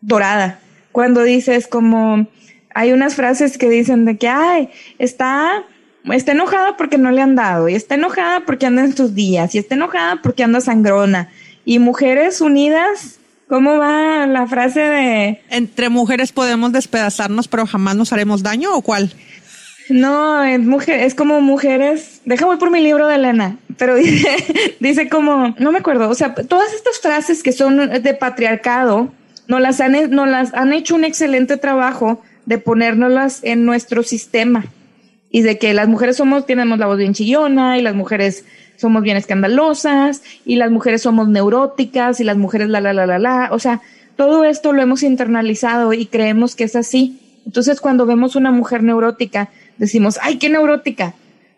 [0.00, 0.60] dorada.
[0.92, 2.26] Cuando dices como,
[2.76, 5.64] hay unas frases que dicen de que, ay, está,
[6.04, 9.54] está enojada porque no le han dado, y está enojada porque anda en sus días,
[9.54, 11.30] y está enojada porque anda sangrona.
[11.64, 15.40] Y mujeres unidas, ¿cómo va la frase de...
[15.48, 19.10] Entre mujeres podemos despedazarnos, pero jamás nos haremos daño, ¿o cuál?
[19.88, 22.20] No, es, mujer, es como mujeres.
[22.26, 26.14] Deja voy por mi libro de Elena, pero dice, dice como, no me acuerdo, o
[26.14, 29.10] sea, todas estas frases que son de patriarcado,
[29.48, 34.64] no las han, no las han hecho un excelente trabajo de ponérnoslas en nuestro sistema
[35.30, 38.44] y de que las mujeres somos, tenemos la voz bien chillona y las mujeres
[38.76, 43.18] somos bien escandalosas y las mujeres somos neuróticas y las mujeres la, la, la, la,
[43.18, 43.48] la.
[43.52, 43.82] O sea,
[44.16, 47.20] todo esto lo hemos internalizado y creemos que es así.
[47.44, 51.14] Entonces, cuando vemos una mujer neurótica, decimos, ay, qué neurótica.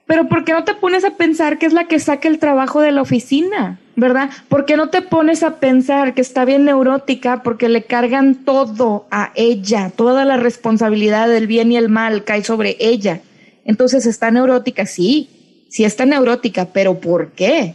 [0.06, 2.80] Pero ¿por qué no te pones a pensar que es la que saca el trabajo
[2.80, 3.78] de la oficina?
[3.98, 4.30] ¿Verdad?
[4.48, 9.08] ¿Por qué no te pones a pensar que está bien neurótica porque le cargan todo
[9.10, 9.90] a ella?
[9.90, 13.22] Toda la responsabilidad del bien y el mal cae sobre ella.
[13.64, 17.74] Entonces está neurótica, sí, sí está neurótica, pero ¿por qué?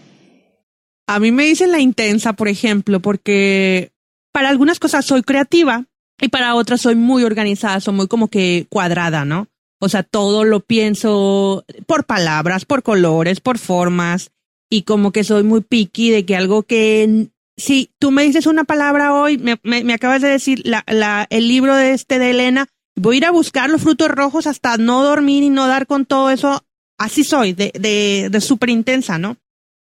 [1.07, 3.91] A mí me dicen la intensa, por ejemplo, porque
[4.31, 5.83] para algunas cosas soy creativa
[6.21, 9.49] y para otras soy muy organizada, soy muy como que cuadrada, ¿no?
[9.81, 14.31] O sea, todo lo pienso por palabras, por colores, por formas
[14.73, 18.63] y como que soy muy picky de que algo que si tú me dices una
[18.63, 22.65] palabra hoy, me, me, acabas de decir la, la, el libro de este de Elena,
[22.95, 26.07] voy a ir a buscar los frutos rojos hasta no dormir y no dar con
[26.07, 26.65] todo eso.
[26.97, 29.37] Así soy, de, de, de súper intensa, ¿no?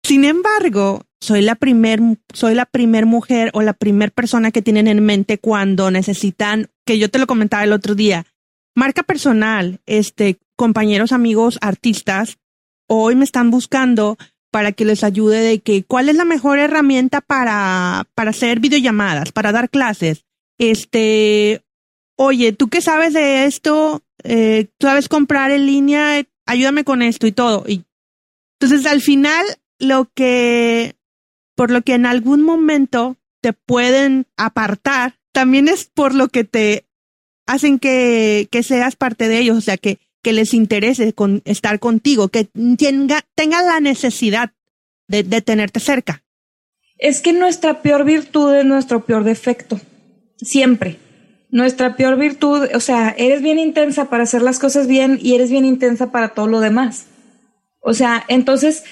[0.05, 1.99] Sin embargo, soy la primer,
[2.33, 6.97] soy la primer mujer o la primer persona que tienen en mente cuando necesitan, que
[6.97, 8.25] yo te lo comentaba el otro día,
[8.73, 12.37] marca personal, este, compañeros, amigos, artistas,
[12.87, 14.17] hoy me están buscando
[14.51, 19.31] para que les ayude de que cuál es la mejor herramienta para, para hacer videollamadas,
[19.31, 20.25] para dar clases.
[20.57, 21.63] Este,
[22.15, 24.03] oye, ¿tú qué sabes de esto?
[24.23, 26.25] Eh, ¿Tú sabes comprar en línea?
[26.45, 27.65] Ayúdame con esto y todo.
[27.67, 27.83] Y
[28.59, 29.45] entonces al final
[29.79, 30.95] lo que,
[31.55, 36.85] por lo que en algún momento te pueden apartar, también es por lo que te
[37.45, 41.13] hacen que, que seas parte de ellos, o sea, que, que les interese
[41.45, 44.51] estar contigo, que tenga, tenga la necesidad
[45.07, 46.23] de, de tenerte cerca.
[46.97, 49.79] Es que nuestra peor virtud es nuestro peor defecto.
[50.37, 50.97] Siempre.
[51.49, 55.49] Nuestra peor virtud, o sea, eres bien intensa para hacer las cosas bien y eres
[55.49, 57.05] bien intensa para todo lo demás.
[57.79, 58.83] O sea, entonces,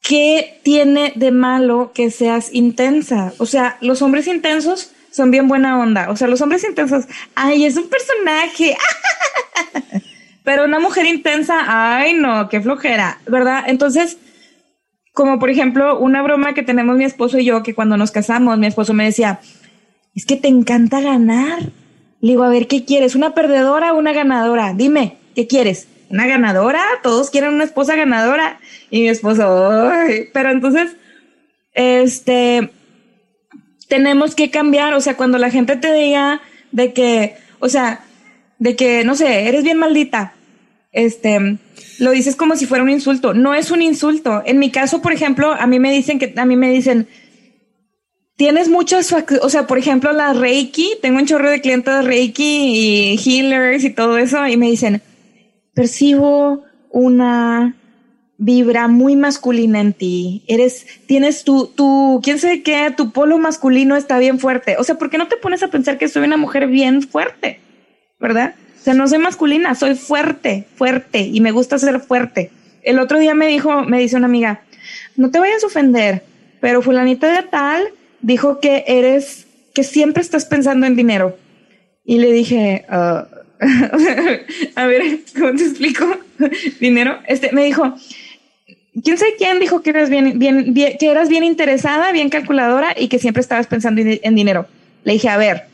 [0.00, 3.32] ¿qué tiene de malo que seas intensa?
[3.38, 6.10] O sea, los hombres intensos son bien buena onda.
[6.10, 8.76] O sea, los hombres intensos, ay, es un personaje.
[10.44, 13.64] Pero una mujer intensa, ay, no, qué flojera, ¿verdad?
[13.66, 14.18] Entonces,
[15.12, 18.58] como por ejemplo, una broma que tenemos mi esposo y yo, que cuando nos casamos,
[18.58, 19.40] mi esposo me decía,
[20.14, 21.60] es que te encanta ganar.
[22.20, 23.14] Le digo, a ver, ¿qué quieres?
[23.14, 24.74] ¿Una perdedora o una ganadora?
[24.74, 25.88] Dime, ¿qué quieres?
[26.10, 26.82] ¿Una ganadora?
[27.02, 28.60] Todos quieren una esposa ganadora.
[28.90, 30.28] Y mi esposo, ay.
[30.32, 30.96] pero entonces,
[31.72, 32.70] este,
[33.88, 34.94] tenemos que cambiar.
[34.94, 36.40] O sea, cuando la gente te diga
[36.72, 38.04] de que, o sea,
[38.60, 40.34] de que, no sé, eres bien maldita,
[40.92, 41.56] este,
[41.98, 43.34] lo dices como si fuera un insulto.
[43.34, 44.42] No es un insulto.
[44.44, 47.08] En mi caso, por ejemplo, a mí me dicen que, a mí me dicen,
[48.36, 53.14] tienes muchas, o sea, por ejemplo, la Reiki, tengo un chorro de clientes de Reiki
[53.14, 55.00] y healers y todo eso, y me dicen,
[55.74, 57.74] percibo una
[58.36, 60.44] vibra muy masculina en ti.
[60.48, 64.76] Eres, tienes tu, tu, quién sabe qué, tu polo masculino está bien fuerte.
[64.78, 67.60] O sea, ¿por qué no te pones a pensar que soy una mujer bien fuerte?
[68.20, 68.54] ¿Verdad?
[68.80, 72.50] O sea, no soy masculina, soy fuerte, fuerte y me gusta ser fuerte.
[72.82, 74.62] El otro día me dijo, me dice una amiga,
[75.16, 76.22] no te vayas a ofender,
[76.60, 77.82] pero fulanita de tal
[78.22, 81.36] dijo que eres, que siempre estás pensando en dinero.
[82.04, 83.24] Y le dije, uh,
[84.74, 85.02] a ver,
[85.38, 86.06] ¿cómo te explico?
[86.80, 87.18] dinero.
[87.26, 87.94] Este, me dijo,
[89.04, 92.94] quién sabe quién dijo que eras bien, bien, bien, que eras bien interesada, bien calculadora
[92.96, 94.66] y que siempre estabas pensando en dinero.
[95.04, 95.69] Le dije, a ver,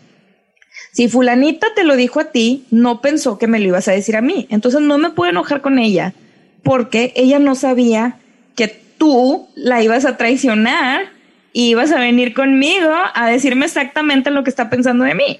[0.97, 4.17] si fulanita te lo dijo a ti, no pensó que me lo ibas a decir
[4.17, 4.47] a mí.
[4.49, 6.15] Entonces no me puedo enojar con ella
[6.63, 8.17] porque ella no sabía
[8.55, 11.11] que tú la ibas a traicionar
[11.53, 15.39] y ibas a venir conmigo a decirme exactamente lo que está pensando de mí.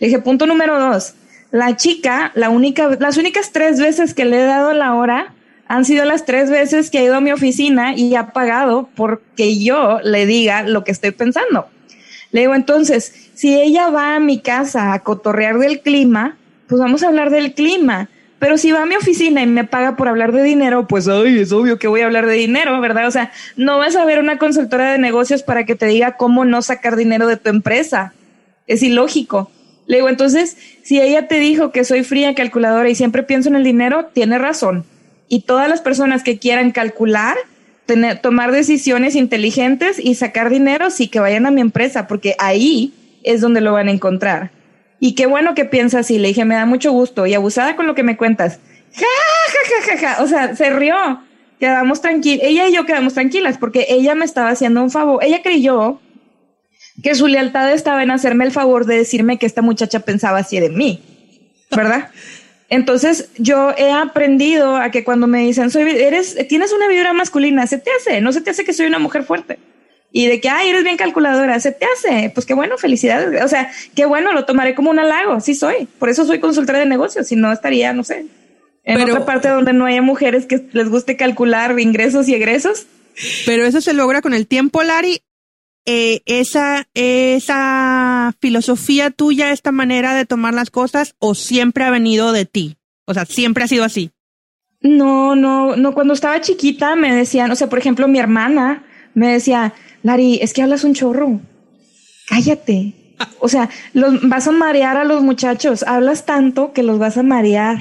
[0.00, 1.14] Le dije, punto número dos.
[1.52, 5.34] La chica, la única, las únicas tres veces que le he dado la hora
[5.68, 9.56] han sido las tres veces que ha ido a mi oficina y ha pagado porque
[9.56, 11.68] yo le diga lo que estoy pensando.
[12.32, 16.36] Le digo, entonces, si ella va a mi casa a cotorrear del clima,
[16.68, 18.08] pues vamos a hablar del clima.
[18.38, 21.40] Pero si va a mi oficina y me paga por hablar de dinero, pues ay,
[21.40, 23.06] es obvio que voy a hablar de dinero, ¿verdad?
[23.06, 26.46] O sea, no vas a ver una consultora de negocios para que te diga cómo
[26.46, 28.14] no sacar dinero de tu empresa.
[28.66, 29.50] Es ilógico.
[29.86, 33.56] Le digo, entonces, si ella te dijo que soy fría calculadora y siempre pienso en
[33.56, 34.84] el dinero, tiene razón.
[35.28, 37.36] Y todas las personas que quieran calcular,
[38.22, 43.40] tomar decisiones inteligentes y sacar dinero, sí que vayan a mi empresa, porque ahí es
[43.40, 44.50] donde lo van a encontrar.
[45.00, 46.18] Y qué bueno que piensas así.
[46.18, 48.60] Le dije, me da mucho gusto y abusada con lo que me cuentas.
[48.94, 49.06] Ja,
[49.46, 50.22] ja, ja, ja, ja.
[50.22, 50.94] O sea, se rió.
[51.58, 52.46] Quedamos tranquilas.
[52.46, 55.24] Ella y yo quedamos tranquilas porque ella me estaba haciendo un favor.
[55.24, 56.00] Ella creyó
[57.02, 60.60] que su lealtad estaba en hacerme el favor de decirme que esta muchacha pensaba así
[60.60, 61.02] de mí.
[61.74, 62.10] ¿Verdad?
[62.70, 67.66] Entonces yo he aprendido a que cuando me dicen, soy, eres, tienes una vibra masculina,
[67.66, 69.58] se te hace, no se te hace que soy una mujer fuerte.
[70.12, 72.30] Y de que, ay, eres bien calculadora, se te hace.
[72.34, 73.44] Pues qué bueno, felicidades.
[73.44, 75.40] O sea, qué bueno, lo tomaré como un halago.
[75.40, 75.86] Sí soy.
[75.98, 77.28] Por eso soy consultora de negocios.
[77.28, 78.26] Si no, estaría, no sé,
[78.84, 82.86] en otra parte donde no haya mujeres que les guste calcular ingresos y egresos.
[83.46, 85.22] Pero eso se logra con el tiempo, Lari.
[85.86, 92.32] Eh, esa, esa filosofía tuya, esta manera de tomar las cosas, o siempre ha venido
[92.32, 92.76] de ti?
[93.06, 94.10] O sea, siempre ha sido así.
[94.80, 95.92] No, no, no.
[95.94, 100.52] Cuando estaba chiquita me decían, o sea, por ejemplo, mi hermana me decía, Lari, es
[100.52, 101.40] que hablas un chorro.
[102.28, 102.94] Cállate.
[103.38, 105.82] O sea, los, vas a marear a los muchachos.
[105.82, 107.78] Hablas tanto que los vas a marear.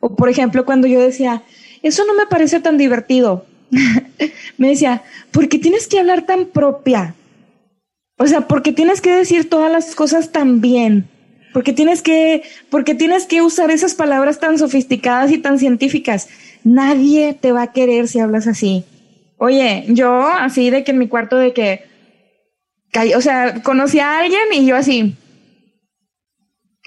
[0.00, 1.42] O por ejemplo, cuando yo decía,
[1.82, 3.46] eso no me parece tan divertido.
[4.58, 7.14] me decía, ¿por qué tienes que hablar tan propia?
[8.18, 11.08] O sea, porque tienes que decir todas las cosas tan bien.
[11.52, 16.28] Porque tienes que, porque tienes que usar esas palabras tan sofisticadas y tan científicas.
[16.64, 18.84] Nadie te va a querer si hablas así.
[19.38, 21.84] Oye, yo así de que en mi cuarto de que,
[23.14, 25.14] o sea, conocí a alguien y yo así,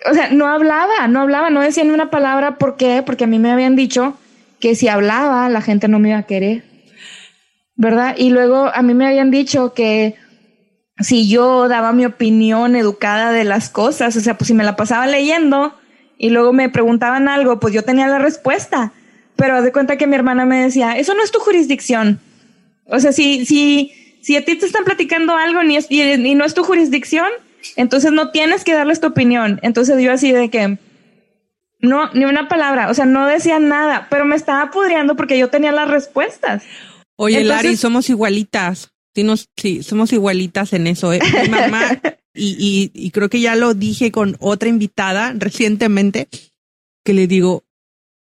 [0.10, 2.58] o sea, no hablaba, no hablaba, no decía ni una palabra.
[2.58, 3.04] ¿Por qué?
[3.06, 4.18] Porque a mí me habían dicho
[4.60, 6.64] que si hablaba la gente no me iba a querer.
[7.76, 8.16] ¿Verdad?
[8.18, 10.16] Y luego a mí me habían dicho que
[11.00, 14.76] si yo daba mi opinión educada de las cosas, o sea, pues si me la
[14.76, 15.74] pasaba leyendo
[16.18, 18.92] y luego me preguntaban algo, pues yo tenía la respuesta.
[19.36, 22.20] Pero de cuenta que mi hermana me decía, eso no es tu jurisdicción.
[22.86, 26.54] O sea, si, si, si a ti te están platicando algo ni y, no es
[26.54, 27.30] tu jurisdicción,
[27.78, 29.60] entonces no tienes que darles tu opinión.
[29.64, 30.78] Entonces yo así de que,
[31.80, 35.50] no, ni una palabra, o sea, no decía nada, pero me estaba pudriendo porque yo
[35.50, 36.64] tenía las respuestas.
[37.16, 38.92] Oye, Lari, somos igualitas.
[39.58, 41.14] Sí, somos igualitas en eso.
[41.14, 41.20] ¿eh?
[41.50, 42.02] Mamá,
[42.34, 46.30] y creo que ya lo dije con otra invitada recientemente,
[47.04, 47.64] que le digo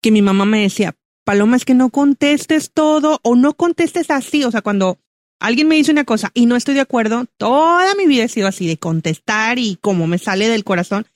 [0.01, 4.43] que mi mamá me decía, Paloma, es que no contestes todo o no contestes así.
[4.43, 4.99] O sea, cuando
[5.39, 8.47] alguien me dice una cosa y no estoy de acuerdo, toda mi vida he sido
[8.47, 11.07] así de contestar y como me sale del corazón.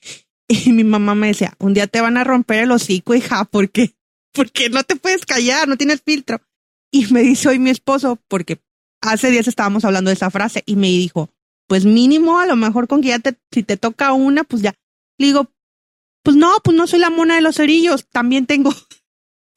[0.50, 3.92] Y mi mamá me decía, un día te van a romper el hocico, hija, porque,
[4.32, 6.40] porque no te puedes callar, no tienes filtro.
[6.90, 8.58] Y me dice hoy mi esposo, porque
[9.00, 11.30] hace días estábamos hablando de esa frase y me dijo,
[11.66, 14.74] pues mínimo, a lo mejor con que ya te, si te toca una, pues ya.
[15.18, 15.50] Le digo,
[16.22, 18.72] pues no, pues no soy la mona de los cerillos, también tengo,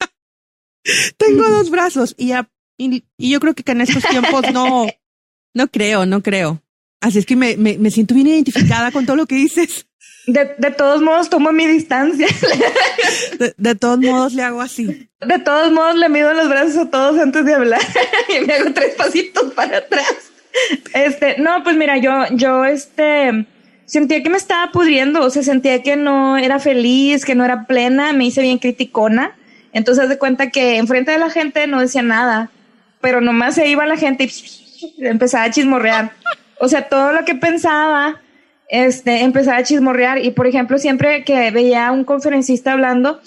[1.16, 4.86] tengo dos brazos y ya, y, yo creo que en estos tiempos no,
[5.54, 6.62] no creo, no creo.
[7.00, 9.86] Así es que me, me, me siento bien identificada con todo lo que dices.
[10.26, 12.28] De, de todos modos, tomo mi distancia.
[13.38, 15.08] De, de, todos modos, le hago así.
[15.20, 17.80] De todos modos, le mido los brazos a todos antes de hablar
[18.28, 20.30] y me hago tres pasitos para atrás.
[20.94, 23.46] Este, no, pues mira, yo, yo, este,
[23.84, 27.66] sentía que me estaba pudriendo, o sea, sentía que no era feliz, que no era
[27.66, 29.36] plena, me hice bien criticona.
[29.72, 32.50] Entonces, de cuenta que enfrente de la gente no decía nada,
[33.00, 34.30] pero nomás se iba la gente y
[35.06, 36.12] empezaba a chismorrear.
[36.60, 38.20] O sea, todo lo que pensaba
[38.72, 43.20] este, empezaba a chismorrear y, por ejemplo, siempre que veía a un conferencista hablando,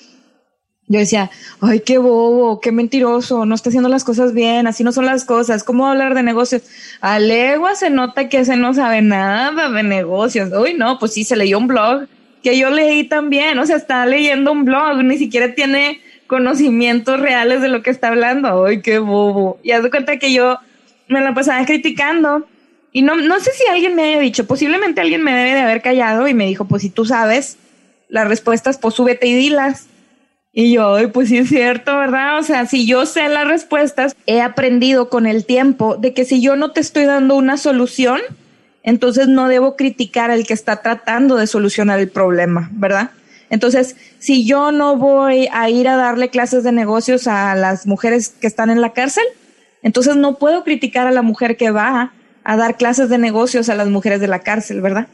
[0.87, 1.29] yo decía,
[1.61, 5.23] ay, qué bobo, qué mentiroso, no está haciendo las cosas bien, así no son las
[5.23, 6.63] cosas, ¿cómo hablar de negocios?
[6.99, 10.51] A legua se nota que ese no sabe nada de negocios.
[10.51, 12.07] Uy, no, pues sí, se leyó un blog
[12.41, 17.61] que yo leí también, o sea, está leyendo un blog, ni siquiera tiene conocimientos reales
[17.61, 18.65] de lo que está hablando.
[18.65, 19.59] Ay, qué bobo.
[19.61, 20.57] Y haz de cuenta que yo
[21.07, 22.47] me la pasaba criticando
[22.95, 25.81] y no, no sé si alguien me haya dicho, posiblemente alguien me debe de haber
[25.81, 27.57] callado y me dijo, pues si tú sabes
[28.07, 29.87] las respuestas, pues súbete y dilas.
[30.53, 32.39] Y yo, pues sí es cierto, ¿verdad?
[32.39, 36.41] O sea, si yo sé las respuestas, he aprendido con el tiempo de que si
[36.41, 38.21] yo no te estoy dando una solución,
[38.81, 43.11] entonces no debo criticar al que está tratando de solucionar el problema, ¿verdad?
[43.49, 48.29] Entonces, si yo no voy a ir a darle clases de negocios a las mujeres
[48.29, 49.25] que están en la cárcel,
[49.83, 52.13] entonces no puedo criticar a la mujer que va
[52.45, 55.07] a dar clases de negocios a las mujeres de la cárcel, ¿verdad?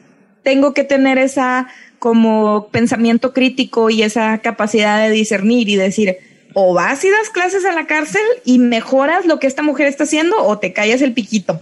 [0.43, 1.67] Tengo que tener esa
[1.97, 6.17] como pensamiento crítico y esa capacidad de discernir y decir,
[6.53, 10.03] o vas y das clases a la cárcel y mejoras lo que esta mujer está
[10.03, 11.61] haciendo o te callas el piquito.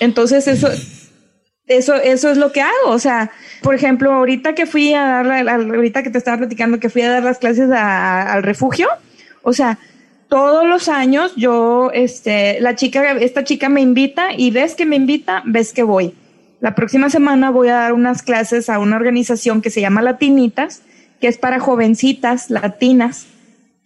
[0.00, 0.68] Entonces eso,
[1.66, 2.88] eso, eso es lo que hago.
[2.88, 3.30] O sea,
[3.62, 7.10] por ejemplo, ahorita que fui a dar, ahorita que te estaba platicando que fui a
[7.10, 8.88] dar las clases al refugio,
[9.42, 9.78] o sea,
[10.34, 14.96] todos los años yo, este, la chica, esta chica me invita y ves que me
[14.96, 16.12] invita, ves que voy.
[16.58, 20.82] La próxima semana voy a dar unas clases a una organización que se llama Latinitas,
[21.20, 23.26] que es para jovencitas latinas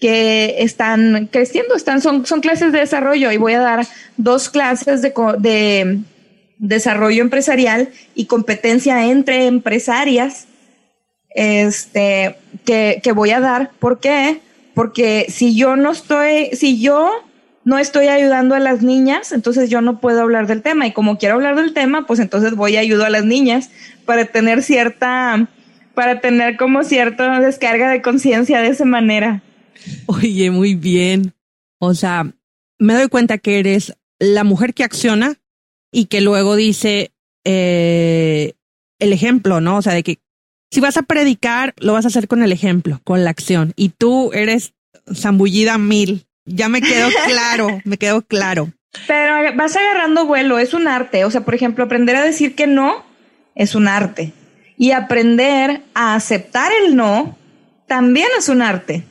[0.00, 3.86] que están creciendo, están, son, son clases de desarrollo y voy a dar
[4.16, 5.98] dos clases de, de
[6.56, 10.46] desarrollo empresarial y competencia entre empresarias
[11.28, 13.70] este, que, que voy a dar.
[13.78, 14.40] ¿Por qué?
[14.78, 17.10] Porque si yo no estoy, si yo
[17.64, 20.86] no estoy ayudando a las niñas, entonces yo no puedo hablar del tema.
[20.86, 23.70] Y como quiero hablar del tema, pues entonces voy a ayudar a las niñas
[24.04, 25.48] para tener cierta,
[25.94, 29.42] para tener como cierta descarga de conciencia de esa manera.
[30.06, 31.34] Oye, muy bien.
[31.80, 32.32] O sea,
[32.78, 35.40] me doy cuenta que eres la mujer que acciona
[35.90, 37.10] y que luego dice
[37.42, 38.52] eh,
[39.00, 39.78] el ejemplo, ¿no?
[39.78, 40.20] O sea, de que
[40.70, 43.72] si vas a predicar, lo vas a hacer con el ejemplo, con la acción.
[43.76, 44.74] Y tú eres
[45.14, 46.26] zambullida mil.
[46.44, 48.72] Ya me quedó claro, me quedó claro.
[49.06, 51.24] Pero vas agarrando vuelo, es un arte.
[51.24, 53.04] O sea, por ejemplo, aprender a decir que no
[53.54, 54.32] es un arte.
[54.76, 57.36] Y aprender a aceptar el no
[57.86, 59.04] también es un arte.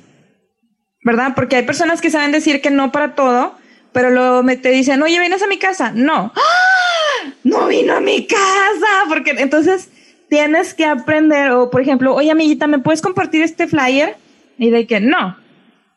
[1.03, 1.34] ¿Verdad?
[1.36, 3.55] Porque hay personas que saben decir que no para todo,
[3.93, 5.91] pero luego me te dicen, oye, ¿vienes a mi casa?
[5.93, 6.34] No.
[6.36, 7.32] ¡Ah!
[7.43, 8.88] No vino a mi casa.
[9.08, 9.89] Porque entonces
[10.30, 14.15] tienes que aprender, o por ejemplo, oye amiguita, ¿me puedes compartir este flyer?
[14.57, 15.38] Y de que no.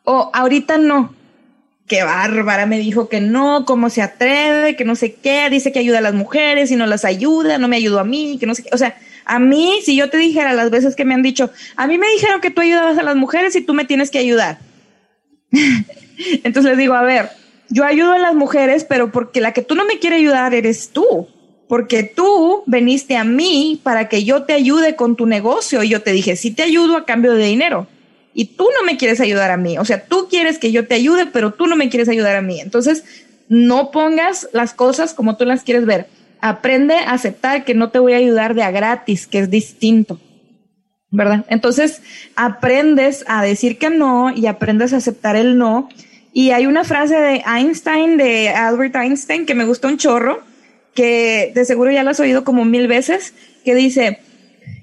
[0.05, 1.15] O ahorita no.
[1.87, 5.81] Qué bárbara, me dijo que no, cómo se atreve, que no sé qué, dice que
[5.81, 8.55] ayuda a las mujeres y no las ayuda, no me ayudó a mí, que no
[8.55, 8.71] sé qué.
[8.73, 11.89] O sea, a mí, si yo te dijera las veces que me han dicho, a
[11.89, 14.59] mí me dijeron que tú ayudabas a las mujeres y tú me tienes que ayudar.
[16.45, 17.31] Entonces les digo, a ver,
[17.71, 20.91] yo ayudo a las mujeres, pero porque la que tú no me quieres ayudar eres
[20.91, 21.29] tú
[21.71, 26.03] porque tú veniste a mí para que yo te ayude con tu negocio y yo
[26.03, 27.87] te dije, sí te ayudo a cambio de dinero.
[28.35, 29.79] Y tú no me quieres ayudar a mí.
[29.79, 32.43] O sea, tú quieres que yo te ayude, pero tú no me quieres ayudar a
[32.43, 32.61] mí.
[32.61, 33.05] Entonces,
[33.49, 36.09] no pongas las cosas como tú las quieres ver.
[36.41, 40.19] Aprende a aceptar que no te voy a ayudar de a gratis, que es distinto.
[41.13, 41.45] ¿Verdad?
[41.49, 42.03] Entonces,
[42.35, 45.89] aprendes a decir que no y aprendes a aceptar el no
[46.33, 50.50] Y hay una frase de Einstein, de Albert Einstein, que me gustó un chorro,
[50.95, 53.35] que de seguro ya la has oído como mil veces,
[53.65, 54.21] que dice,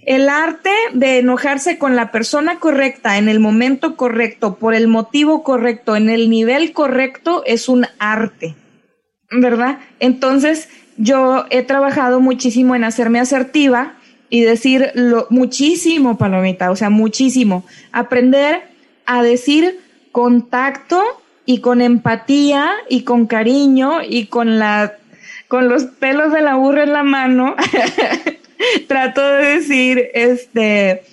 [0.06, 5.44] el arte de enojarse con la persona correcta en el momento correcto, por el motivo
[5.44, 8.56] correcto, en el nivel correcto, es un arte,
[9.32, 9.80] ¿verdad?
[10.00, 13.98] Entonces, yo he trabajado muchísimo en hacerme asertiva
[14.30, 17.66] y decir lo, muchísimo, Palomita, o sea, muchísimo.
[17.92, 18.64] Aprender
[19.06, 19.80] a decir
[20.12, 21.04] contacto
[21.46, 24.96] y con empatía y con cariño y con la
[25.48, 27.56] con los pelos de la burra en la mano.
[28.88, 31.04] Trato de decir este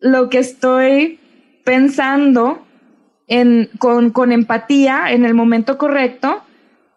[0.00, 1.20] lo que estoy
[1.64, 2.66] pensando
[3.28, 6.42] en, con, con empatía en el momento correcto,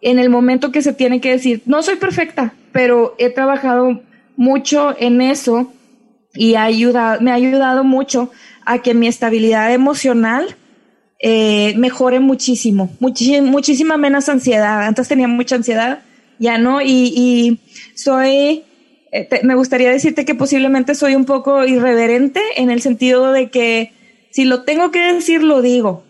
[0.01, 1.61] en el momento que se tiene que decir.
[1.66, 4.01] No soy perfecta, pero he trabajado
[4.36, 5.72] mucho en eso
[6.34, 8.32] y ayuda, me ha ayudado mucho
[8.66, 10.55] a que mi estabilidad emocional
[11.20, 14.84] eh, mejore muchísimo, muchísima menos ansiedad.
[14.84, 15.99] Antes tenía mucha ansiedad,
[16.40, 17.60] ya no, y,
[17.96, 18.64] soy,
[19.12, 23.94] eh, me gustaría decirte que posiblemente soy un poco irreverente en el sentido de que
[24.32, 26.04] si lo tengo que decir, lo digo.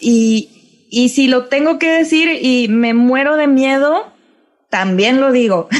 [0.00, 4.12] Y, y si lo tengo que decir y me muero de miedo,
[4.70, 5.68] también lo digo.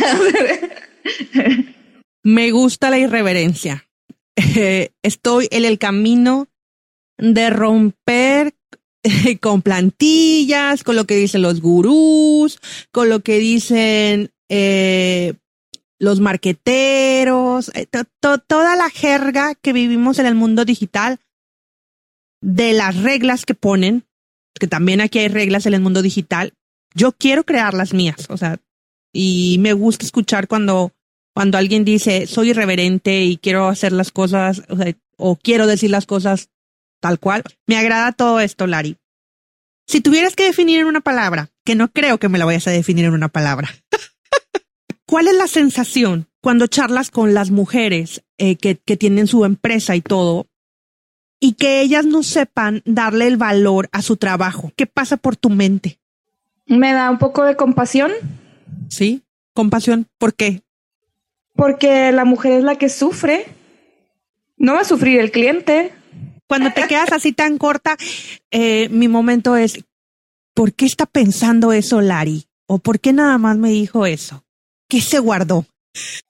[2.23, 3.89] Me gusta la irreverencia.
[5.03, 6.49] estoy en el camino
[7.19, 8.55] de romper
[9.41, 15.35] con plantillas, con lo que dicen los gurús, con lo que dicen eh,
[15.99, 17.87] los marqueteros, eh,
[18.47, 21.21] toda la jerga que vivimos en el mundo digital,
[22.41, 24.05] de las reglas que ponen,
[24.59, 26.55] que también aquí hay reglas en el mundo digital,
[26.95, 28.59] yo quiero crear las mías, o sea,
[29.13, 30.93] y me gusta escuchar cuando,
[31.35, 34.63] cuando alguien dice soy irreverente y quiero hacer las cosas
[35.17, 36.51] o, quiero decir las cosas
[37.03, 37.43] tal cual.
[37.67, 38.97] Me agrada todo esto, Lari.
[39.87, 42.71] Si tuvieras que definir en una palabra, que no creo que me la vayas a
[42.71, 43.69] definir en una palabra,
[45.07, 49.97] ¿cuál es la sensación cuando charlas con las mujeres eh, que, que tienen su empresa
[49.97, 50.47] y todo
[51.41, 54.73] y que ellas no sepan darle el valor a su trabajo?
[54.77, 55.99] ¿Qué pasa por tu mente?
[56.67, 58.13] Me da un poco de compasión
[58.93, 59.23] ¿sí?
[59.55, 60.63] Compasión, ¿por qué?
[61.55, 63.47] Porque la mujer es la que sufre.
[64.57, 65.93] No va a sufrir el cliente.
[66.53, 67.97] Cuando te quedas así tan corta,
[68.51, 69.83] eh, mi momento es,
[70.53, 72.45] ¿por qué está pensando eso Lari?
[72.67, 74.45] ¿O por qué nada más me dijo eso?
[74.87, 75.65] ¿Qué se guardó?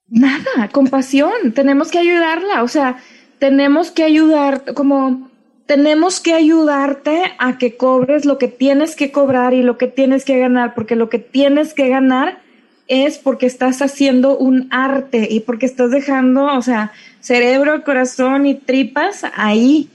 [0.07, 1.51] Nada, compasión.
[1.57, 2.63] Tenemos que ayudarla.
[2.63, 2.99] O sea,
[3.41, 5.29] tenemos que ayudar, como
[5.67, 10.25] tenemos que ayudarte a que cobres lo que tienes que cobrar y lo que tienes
[10.25, 12.43] que ganar, porque lo que tienes que ganar
[12.87, 18.55] es porque estás haciendo un arte y porque estás dejando, o sea, cerebro, corazón y
[18.55, 19.89] tripas ahí.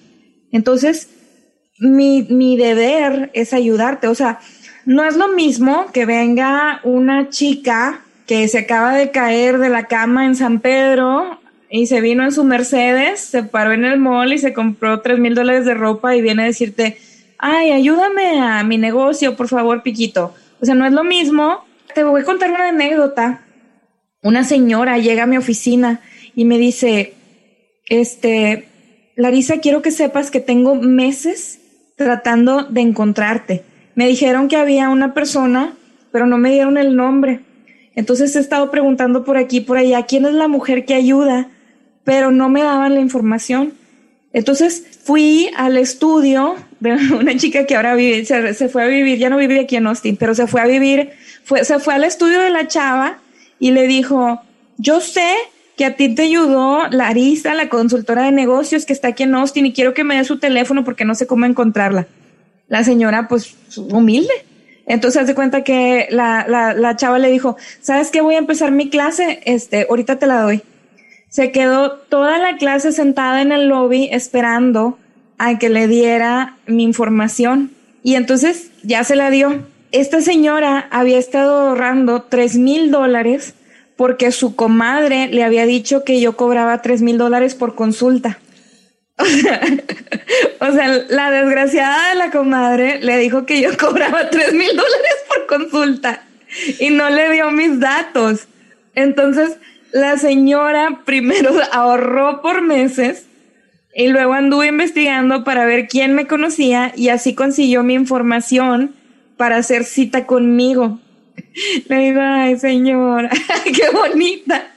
[0.57, 1.09] Entonces,
[1.79, 4.07] mi, mi deber es ayudarte.
[4.07, 4.39] O sea,
[4.85, 9.85] no es lo mismo que venga una chica que se acaba de caer de la
[9.85, 11.39] cama en San Pedro
[11.69, 15.19] y se vino en su Mercedes, se paró en el mall y se compró tres
[15.19, 16.97] mil dólares de ropa y viene a decirte,
[17.37, 20.33] ay, ayúdame a mi negocio, por favor, Piquito.
[20.59, 21.65] O sea, no es lo mismo.
[21.93, 23.45] Te voy a contar una anécdota.
[24.21, 26.01] Una señora llega a mi oficina
[26.35, 27.13] y me dice,
[27.87, 28.66] este,
[29.17, 31.59] Larisa, quiero que sepas que tengo meses
[31.97, 33.63] tratando de encontrarte.
[33.95, 35.73] Me dijeron que había una persona,
[36.13, 37.41] pero no me dieron el nombre.
[37.95, 41.49] Entonces he estado preguntando por aquí, por allá, ¿quién es la mujer que ayuda?
[42.07, 43.73] pero no me daban la información.
[44.31, 49.29] Entonces fui al estudio de una chica que ahora vive, se, fue a vivir, ya
[49.29, 51.09] no vive aquí en Austin, pero se fue a vivir,
[51.63, 53.19] se fue al estudio de la chava
[53.59, 54.41] y le dijo,
[54.77, 55.35] yo sé
[55.77, 59.65] que a ti te ayudó Larisa, la consultora de negocios que está aquí en Austin
[59.67, 62.07] y quiero que me dé su teléfono porque no sé cómo encontrarla.
[62.67, 64.33] La señora, pues, humilde.
[64.87, 68.21] Entonces, hace cuenta que la, la, la chava le dijo, ¿sabes qué?
[68.21, 70.61] Voy a empezar mi clase, este, ahorita te la doy
[71.29, 74.97] se quedó toda la clase sentada en el lobby esperando
[75.37, 77.71] a que le diera mi información.
[78.01, 79.63] Y entonces ya se la dio.
[79.91, 83.53] Esta señora había estado ahorrando tres mil dólares
[83.97, 88.39] porque su comadre le había dicho que yo cobraba tres mil dólares por consulta.
[90.59, 95.15] O sea, la desgraciada de la comadre le dijo que yo cobraba tres mil dólares
[95.27, 96.23] por consulta
[96.79, 98.47] y no le dio mis datos.
[98.95, 99.57] Entonces,
[99.91, 103.25] la señora primero ahorró por meses
[103.95, 108.93] y luego anduvo investigando para ver quién me conocía y así consiguió mi información
[109.37, 110.99] para hacer cita conmigo.
[111.87, 113.29] Le digo, ay señora,
[113.63, 114.67] qué bonita.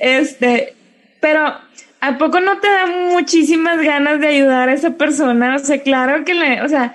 [0.00, 0.74] Este,
[1.20, 1.54] pero
[2.00, 5.56] ¿a poco no te da muchísimas ganas de ayudar a esa persona?
[5.56, 6.94] O sea, claro que o sea,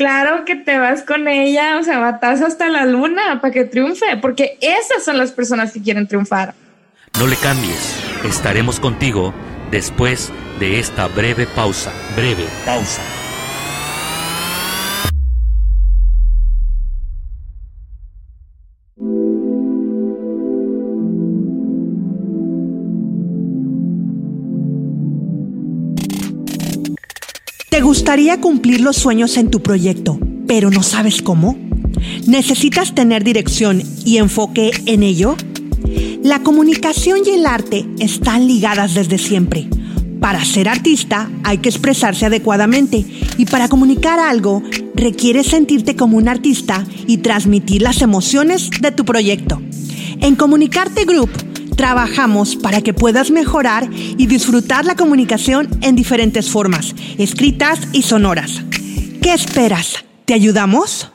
[0.00, 4.16] Claro que te vas con ella, o sea, batas hasta la luna para que triunfe,
[4.16, 6.54] porque esas son las personas que quieren triunfar.
[7.18, 9.34] No le cambies, estaremos contigo
[9.70, 11.92] después de esta breve pausa.
[12.16, 13.02] Breve pausa.
[27.70, 30.18] ¿Te gustaría cumplir los sueños en tu proyecto,
[30.48, 31.56] pero no sabes cómo?
[32.26, 35.36] ¿Necesitas tener dirección y enfoque en ello?
[36.24, 39.68] La comunicación y el arte están ligadas desde siempre.
[40.20, 43.06] Para ser artista hay que expresarse adecuadamente
[43.38, 44.64] y para comunicar algo
[44.96, 49.62] requiere sentirte como un artista y transmitir las emociones de tu proyecto.
[50.20, 51.30] En Comunicarte Group
[51.80, 58.62] trabajamos para que puedas mejorar y disfrutar la comunicación en diferentes formas, escritas y sonoras.
[59.22, 60.04] ¿Qué esperas?
[60.26, 61.10] ¿Te ayudamos?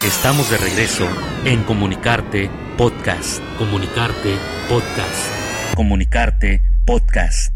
[0.00, 1.06] Estamos de regreso
[1.44, 3.42] en Comunicarte Podcast.
[3.58, 4.36] Comunicarte
[4.70, 5.74] Podcast.
[5.76, 7.52] Comunicarte Podcast.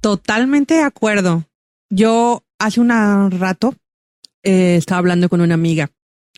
[0.00, 1.44] Totalmente de acuerdo.
[1.90, 3.74] Yo hace un rato
[4.42, 5.90] eh, estaba hablando con una amiga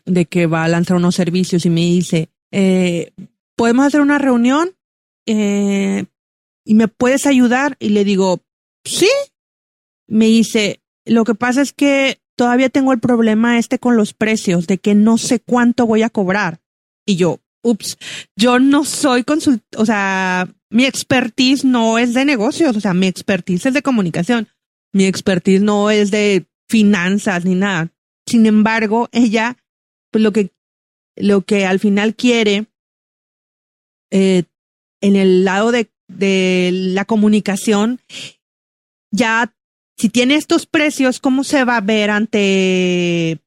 [0.05, 3.11] de que va a lanzar unos servicios y me dice, eh,
[3.55, 4.75] ¿podemos hacer una reunión?
[5.25, 6.05] Eh,
[6.65, 7.75] ¿Y me puedes ayudar?
[7.79, 8.41] Y le digo,
[8.83, 9.09] sí.
[10.07, 14.67] Me dice, lo que pasa es que todavía tengo el problema este con los precios,
[14.67, 16.61] de que no sé cuánto voy a cobrar.
[17.05, 17.97] Y yo, ups,
[18.37, 23.07] yo no soy consult, o sea, mi expertise no es de negocios, o sea, mi
[23.07, 24.47] expertise es de comunicación.
[24.93, 27.91] Mi expertise no es de finanzas ni nada.
[28.25, 29.57] Sin embargo, ella,
[30.11, 30.51] pues lo que
[31.17, 32.67] lo que al final quiere
[34.11, 34.43] eh,
[35.01, 37.99] en el lado de, de la comunicación,
[39.11, 39.53] ya
[39.97, 43.39] si tiene estos precios, ¿cómo se va a ver ante,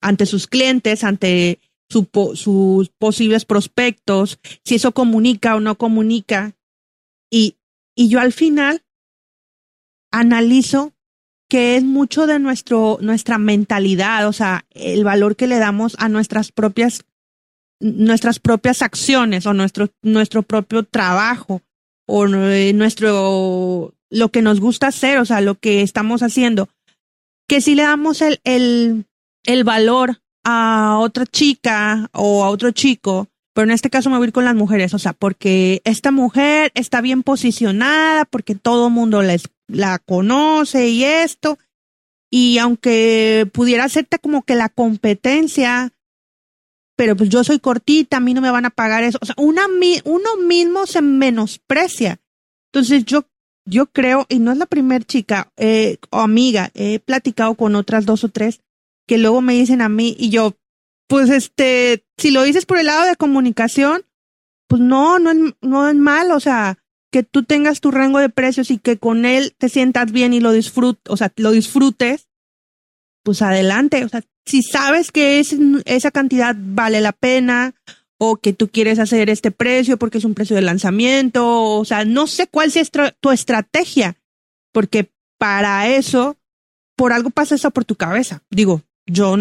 [0.00, 6.54] ante sus clientes, ante sus posibles prospectos, si eso comunica o no comunica?
[7.30, 7.56] Y,
[7.94, 8.84] y yo al final
[10.10, 10.92] analizo
[11.52, 16.08] que es mucho de nuestro, nuestra mentalidad, o sea, el valor que le damos a
[16.08, 17.04] nuestras propias,
[17.78, 21.60] nuestras propias acciones o nuestro, nuestro propio trabajo
[22.06, 26.70] o nuestro, lo que nos gusta hacer, o sea, lo que estamos haciendo.
[27.46, 29.04] Que si le damos el, el,
[29.44, 34.24] el valor a otra chica o a otro chico, pero en este caso me voy
[34.24, 38.88] a ir con las mujeres, o sea, porque esta mujer está bien posicionada, porque todo
[38.88, 41.58] mundo les la conoce y esto.
[42.30, 45.92] Y aunque pudiera hacerte como que la competencia,
[46.96, 49.18] pero pues yo soy cortita, a mí no me van a pagar eso.
[49.20, 49.66] O sea, una,
[50.04, 52.20] uno mismo se menosprecia.
[52.72, 53.26] Entonces yo,
[53.66, 58.06] yo creo, y no es la primera chica eh, o amiga, he platicado con otras
[58.06, 58.60] dos o tres
[59.06, 60.56] que luego me dicen a mí y yo,
[61.08, 64.04] pues este, si lo dices por el lado de comunicación,
[64.68, 66.78] pues no, no es, no es mal, o sea,
[67.12, 70.40] que tú tengas tu rango de precios y que con él te sientas bien y
[70.40, 72.26] lo disfrutes, o sea, lo disfrutes,
[73.22, 74.04] pues adelante.
[74.04, 75.38] O sea, si sabes que
[75.84, 77.74] esa cantidad vale la pena
[78.18, 82.06] o que tú quieres hacer este precio porque es un precio de lanzamiento, o sea,
[82.06, 82.84] no sé cuál sea
[83.20, 84.16] tu estrategia,
[84.72, 86.38] porque para eso,
[86.96, 88.42] por algo pasa eso por tu cabeza.
[88.48, 89.36] Digo, yo,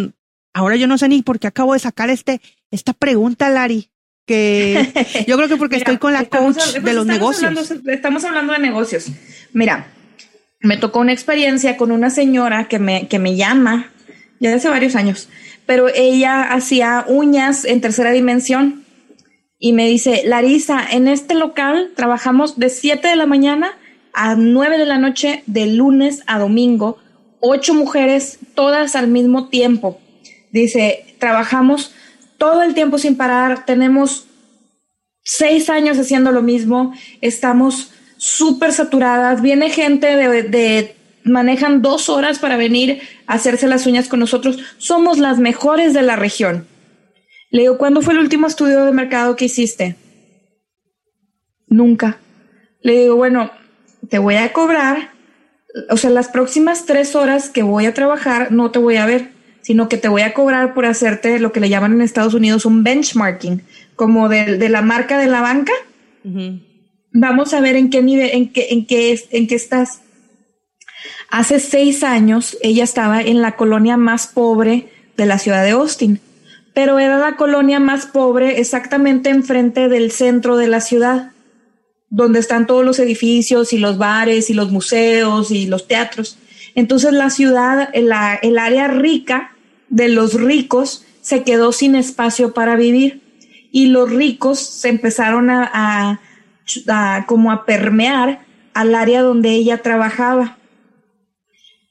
[0.54, 3.91] ahora yo no sé ni por qué acabo de sacar este, esta pregunta, Lari
[4.26, 4.92] que
[5.28, 7.72] yo creo que porque estoy con la coach de los negocios.
[7.88, 9.08] estamos hablando de negocios.
[9.54, 9.88] Mira,
[10.60, 13.92] me tocó una experiencia con una señora que me, que me llama
[14.40, 15.30] ya hace varios años,
[15.66, 18.84] pero ella hacía uñas en tercera dimensión
[19.60, 23.78] y me dice, Larisa, en este local trabajamos de 7 de la mañana
[24.14, 26.98] a 9 de la noche, de lunes a domingo,
[27.40, 30.00] ocho mujeres, todas al mismo tiempo.
[30.52, 31.94] Dice, trabajamos
[32.42, 34.26] todo el tiempo sin parar, tenemos
[35.22, 42.58] seis años haciendo lo mismo, estamos súper saturadas, viene gente de, manejan dos horas para
[42.58, 46.66] venir a hacerse las uñas con nosotros, somos las mejores de la región.
[47.52, 49.98] Le digo, ¿cuándo fue el último estudio de mercado que hiciste?
[51.68, 52.18] Nunca.
[52.82, 53.52] Le digo, bueno,
[54.10, 55.12] te voy a cobrar,
[55.92, 59.41] o sea, las próximas tres horas que voy a trabajar no te voy a ver
[59.62, 62.66] sino que te voy a cobrar por hacerte lo que le llaman en Estados Unidos
[62.66, 63.62] un benchmarking,
[63.96, 65.74] como de, la marca de la banca.
[67.14, 70.02] Vamos a ver en qué nivel, en qué, en qué, en qué estás.
[71.30, 76.20] Hace seis años ella estaba en la colonia más pobre de la ciudad de Austin,
[76.74, 81.32] pero era la colonia más pobre exactamente enfrente del centro de la ciudad,
[82.10, 86.38] donde están todos los edificios y los bares y los museos y los teatros.
[86.76, 89.51] Entonces la ciudad, el, área rica
[89.92, 93.22] de los ricos se quedó sin espacio para vivir
[93.72, 96.20] y los ricos se empezaron a,
[97.28, 100.58] como a permear al área donde ella trabajaba.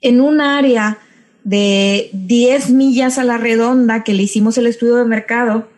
[0.01, 0.99] En un área
[1.45, 5.69] de 10 millas a la redonda que le hicimos el estudio de mercado,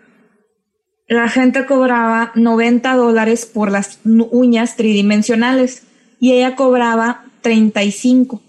[1.09, 5.83] la gente cobraba 90 dólares por las uñas tridimensionales
[6.21, 8.41] y ella cobraba 35.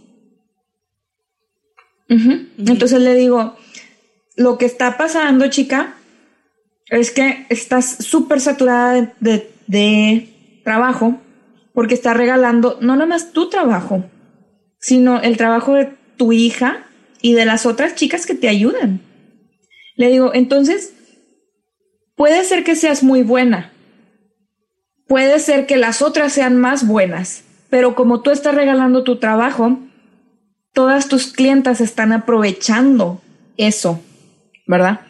[2.08, 3.56] Entonces le digo,
[4.36, 5.96] lo que está pasando, chica,
[6.90, 10.30] es que estás súper saturada de, de,
[10.64, 11.20] trabajo
[11.74, 14.06] porque está regalando no nada más tu trabajo,
[14.80, 16.86] sino el trabajo de tu hija
[17.22, 19.02] y de las otras chicas que te ayudan.
[19.96, 20.94] Le digo, entonces,
[22.16, 23.74] puede ser que seas muy buena,
[25.08, 29.80] puede ser que las otras sean más buenas, pero como tú estás regalando tu trabajo,
[30.74, 33.22] todas tus clientas están aprovechando
[33.58, 34.02] eso,
[34.66, 35.02] ¿verdad?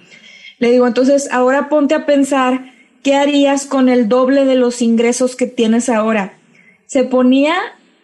[0.60, 2.72] Le digo, entonces ahora ponte a pensar,
[3.04, 6.34] ¿qué harías con el doble de los ingresos que tienes ahora?
[6.86, 7.56] Se ponía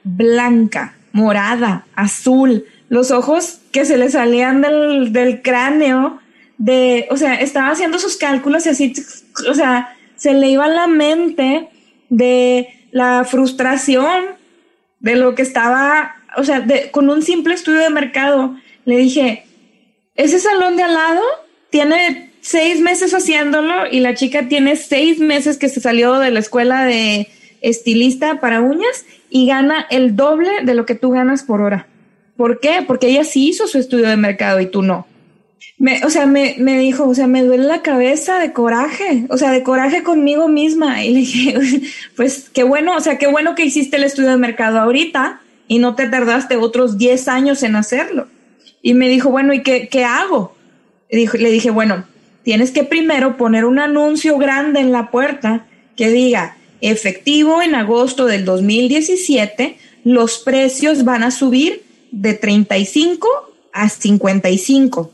[0.03, 6.19] blanca, morada, azul, los ojos que se le salían del, del cráneo,
[6.57, 8.93] de, o sea, estaba haciendo sus cálculos y así,
[9.49, 11.69] o sea, se le iba la mente
[12.09, 14.25] de la frustración
[14.99, 19.45] de lo que estaba, o sea, de, con un simple estudio de mercado, le dije,
[20.19, 21.21] ese salón de al lado
[21.69, 26.39] tiene seis meses haciéndolo y la chica tiene seis meses que se salió de la
[26.39, 27.29] escuela de
[27.61, 31.87] estilista para uñas y gana el doble de lo que tú ganas por hora.
[32.35, 32.83] ¿Por qué?
[32.85, 35.07] Porque ella sí hizo su estudio de mercado y tú no.
[35.77, 39.37] Me, o sea, me, me, dijo, o sea, me duele la cabeza de coraje, o
[39.37, 41.01] sea, de coraje conmigo misma.
[41.05, 41.55] Y le dije,
[42.17, 45.39] pues qué bueno, o sea, qué bueno que hiciste el estudio de mercado ahorita
[45.69, 48.27] y no te tardaste otros 10 años en hacerlo.
[48.81, 50.55] Y me dijo, bueno, ¿y qué, qué hago?
[51.11, 52.05] dijo, le dije, bueno,
[52.43, 55.65] tienes que primero poner un anuncio grande en la puerta
[55.95, 63.27] que diga, efectivo en agosto del 2017, los precios van a subir de 35
[63.73, 65.11] a 55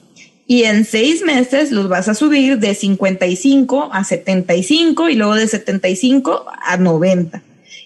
[0.48, 5.48] y en seis meses los vas a subir de 55 a 75 y luego de
[5.48, 7.42] 75 a 90.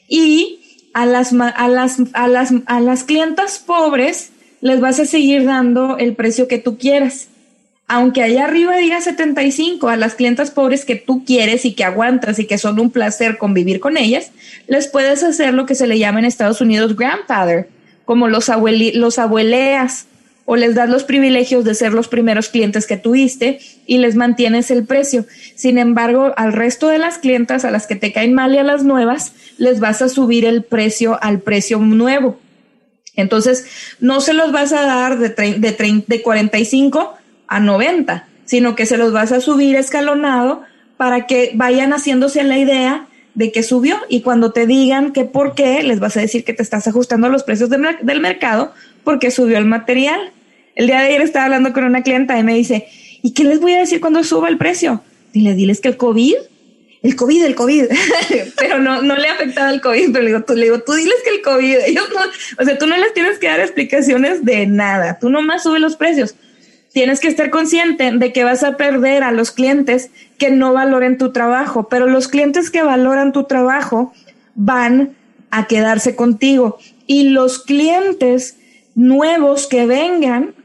[0.10, 0.60] Y
[0.94, 4.32] a las, a las, a las, a las clientas pobres
[4.62, 7.28] les vas a seguir dando el precio que tú quieras.
[7.88, 12.38] Aunque allá arriba diga 75, a las clientas pobres que tú quieres y que aguantas
[12.38, 14.32] y que son un placer convivir con ellas,
[14.68, 17.68] les puedes hacer lo que se le llama en Estados Unidos grandfather,
[18.06, 18.52] como los,
[18.94, 20.06] los abueleas,
[20.52, 24.72] o les das los privilegios de ser los primeros clientes que tuviste y les mantienes
[24.72, 25.28] el precio.
[25.54, 28.64] Sin embargo, al resto de las clientas, a las que te caen mal y a
[28.64, 32.40] las nuevas, les vas a subir el precio al precio nuevo.
[33.20, 33.66] Entonces,
[34.00, 37.18] no se los vas a dar de, de, de 45
[37.48, 40.64] a 90, sino que se los vas a subir escalonado
[40.98, 45.56] para que vayan haciéndose la idea de que subió y cuando te digan que por
[45.56, 49.32] qué, les vas a decir que te estás ajustando a los precios del mercado porque
[49.32, 50.32] subió el material.
[50.76, 52.88] El día de ayer estaba hablando con una clienta y me dice,
[53.22, 55.02] ¿y qué les voy a decir cuando suba el precio?
[55.32, 56.36] Dile, diles que el COVID,
[57.02, 57.86] el COVID, el COVID,
[58.58, 61.16] pero no, no le afectaba el COVID, pero le digo, tú, le digo, tú diles
[61.24, 62.20] que el COVID, ellos no,
[62.62, 65.96] o sea, tú no les tienes que dar explicaciones de nada, tú nomás sube los
[65.96, 66.36] precios.
[66.92, 71.20] Tienes que estar consciente de que vas a perder a los clientes que no valoren
[71.20, 74.12] tu trabajo, pero los clientes que valoran tu trabajo
[74.56, 75.16] van
[75.52, 78.58] a quedarse contigo y los clientes
[78.96, 80.56] nuevos que vengan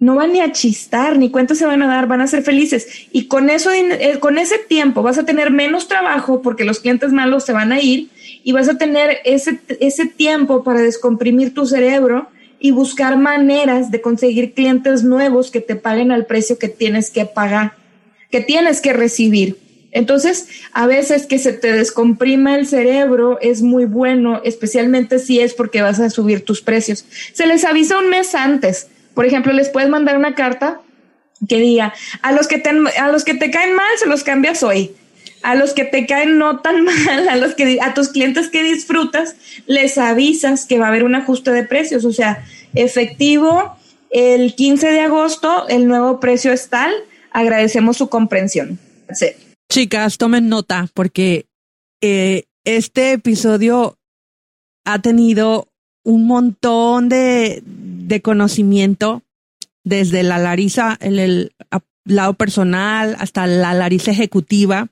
[0.00, 2.88] no van ni a chistar, ni cuentas se van a dar, van a ser felices.
[3.12, 7.12] Y con eso, eh, con ese tiempo vas a tener menos trabajo porque los clientes
[7.12, 8.08] malos se van a ir
[8.42, 12.28] y vas a tener ese, ese tiempo para descomprimir tu cerebro
[12.58, 17.26] y buscar maneras de conseguir clientes nuevos que te paguen al precio que tienes que
[17.26, 17.74] pagar,
[18.30, 19.58] que tienes que recibir.
[19.92, 25.52] Entonces, a veces que se te descomprima el cerebro es muy bueno, especialmente si es
[25.52, 27.04] porque vas a subir tus precios.
[27.34, 30.80] Se les avisa un mes antes por ejemplo, les puedes mandar una carta
[31.48, 34.62] que diga, a los que te, a los que te caen mal se los cambias
[34.62, 34.92] hoy.
[35.42, 38.62] A los que te caen no tan mal, a los que a tus clientes que
[38.62, 39.36] disfrutas,
[39.66, 42.44] les avisas que va a haber un ajuste de precios, o sea,
[42.74, 43.76] efectivo
[44.10, 46.92] el 15 de agosto, el nuevo precio es tal,
[47.30, 48.78] agradecemos su comprensión.
[49.70, 51.46] Chicas, tomen nota porque
[52.00, 53.98] eh, este episodio
[54.84, 55.68] ha tenido
[56.02, 57.62] un montón de,
[58.10, 59.22] de conocimiento
[59.84, 61.54] desde la Larisa, en el
[62.04, 64.88] lado personal, hasta la Larisa ejecutiva.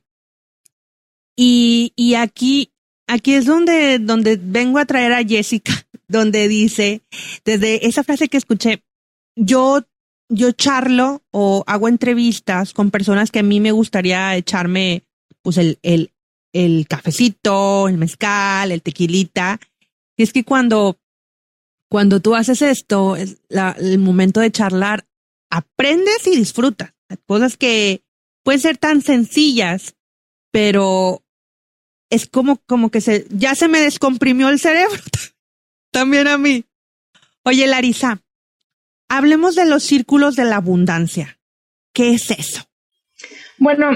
[1.37, 2.73] Y, y aquí,
[3.09, 5.73] aquí es donde, donde vengo a traer a Jessica
[6.09, 7.03] donde dice,
[7.45, 8.85] desde esa frase que escuché,
[9.37, 9.85] yo,
[10.31, 15.03] yo charlo o hago entrevistas con personas que a mí me gustaría echarme,
[15.43, 16.13] pues el, el,
[16.53, 19.61] el cafecito, el mezcal, el tequilita.
[20.17, 20.99] Y es que cuando,
[21.89, 25.07] cuando tú haces esto, es el momento de charlar,
[25.51, 26.93] aprendes y disfrutas.
[27.27, 28.03] Cosas que
[28.43, 29.95] pueden ser tan sencillas,
[30.51, 31.23] pero
[32.11, 35.03] es como, como que se, ya se me descomprimió el cerebro.
[35.91, 36.65] También a mí.
[37.45, 38.21] Oye, Larisa,
[39.09, 41.39] hablemos de los círculos de la abundancia.
[41.95, 42.69] ¿Qué es eso?
[43.57, 43.91] Bueno,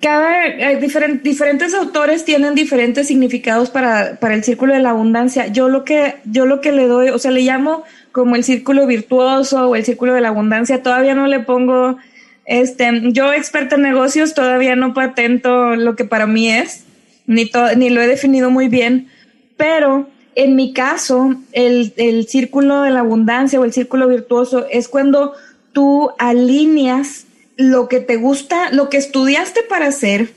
[0.00, 0.76] cada eh,
[1.22, 5.46] diferentes autores tienen diferentes significados para, para, el círculo de la abundancia.
[5.48, 8.86] Yo lo que yo lo que le doy, o sea, le llamo como el círculo
[8.86, 10.82] virtuoso o el círculo de la abundancia.
[10.82, 11.98] Todavía no le pongo
[12.44, 16.84] este, yo experta en negocios todavía no patento lo que para mí es,
[17.26, 19.08] ni ni lo he definido muy bien,
[19.56, 24.88] pero en mi caso, el, el círculo de la abundancia o el círculo virtuoso es
[24.88, 25.34] cuando
[25.72, 27.26] tú alineas
[27.60, 30.32] lo que te gusta, lo que estudiaste para hacer,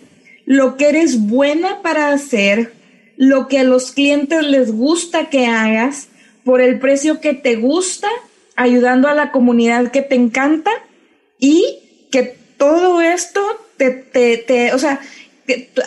[0.46, 2.74] lo que eres buena para hacer,
[3.16, 6.10] lo que a los clientes les gusta que hagas,
[6.44, 8.10] por el precio que te gusta,
[8.58, 10.72] ayudando a la comunidad que te encanta
[11.40, 13.42] y que todo esto
[13.78, 15.00] te, te, te o sea,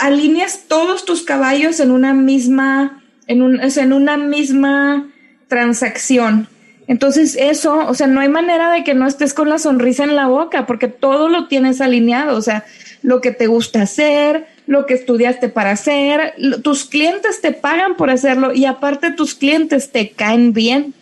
[0.01, 5.13] alineas todos tus caballos en una misma, en, un, en una misma
[5.49, 6.49] transacción.
[6.89, 10.15] Entonces eso, o sea, no hay manera de que no estés con la sonrisa en
[10.15, 12.65] la boca, porque todo lo tienes alineado, o sea,
[13.03, 18.11] lo que te gusta hacer, lo que estudiaste para hacer, tus clientes te pagan por
[18.11, 20.95] hacerlo y aparte tus clientes te caen bien,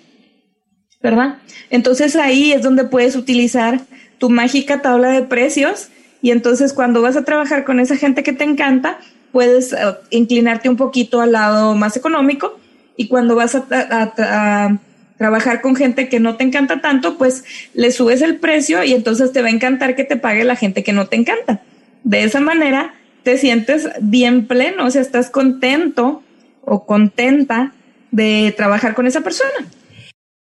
[1.03, 1.39] ¿verdad?
[1.71, 3.81] Entonces ahí es donde puedes utilizar
[4.19, 5.89] tu mágica tabla de precios
[6.23, 8.99] y entonces cuando vas a trabajar con esa gente que te encanta,
[9.33, 9.77] puedes eh,
[10.11, 12.59] inclinarte un poquito al lado más económico
[12.97, 14.79] y cuando vas a
[15.17, 19.33] trabajar con gente que no te encanta tanto, pues le subes el precio y entonces
[19.33, 21.63] te va a encantar que te pague la gente que no te encanta.
[22.03, 26.23] De esa manera te sientes bien pleno, o sea, estás contento
[26.61, 27.73] o contenta
[28.11, 29.51] de trabajar con esa persona.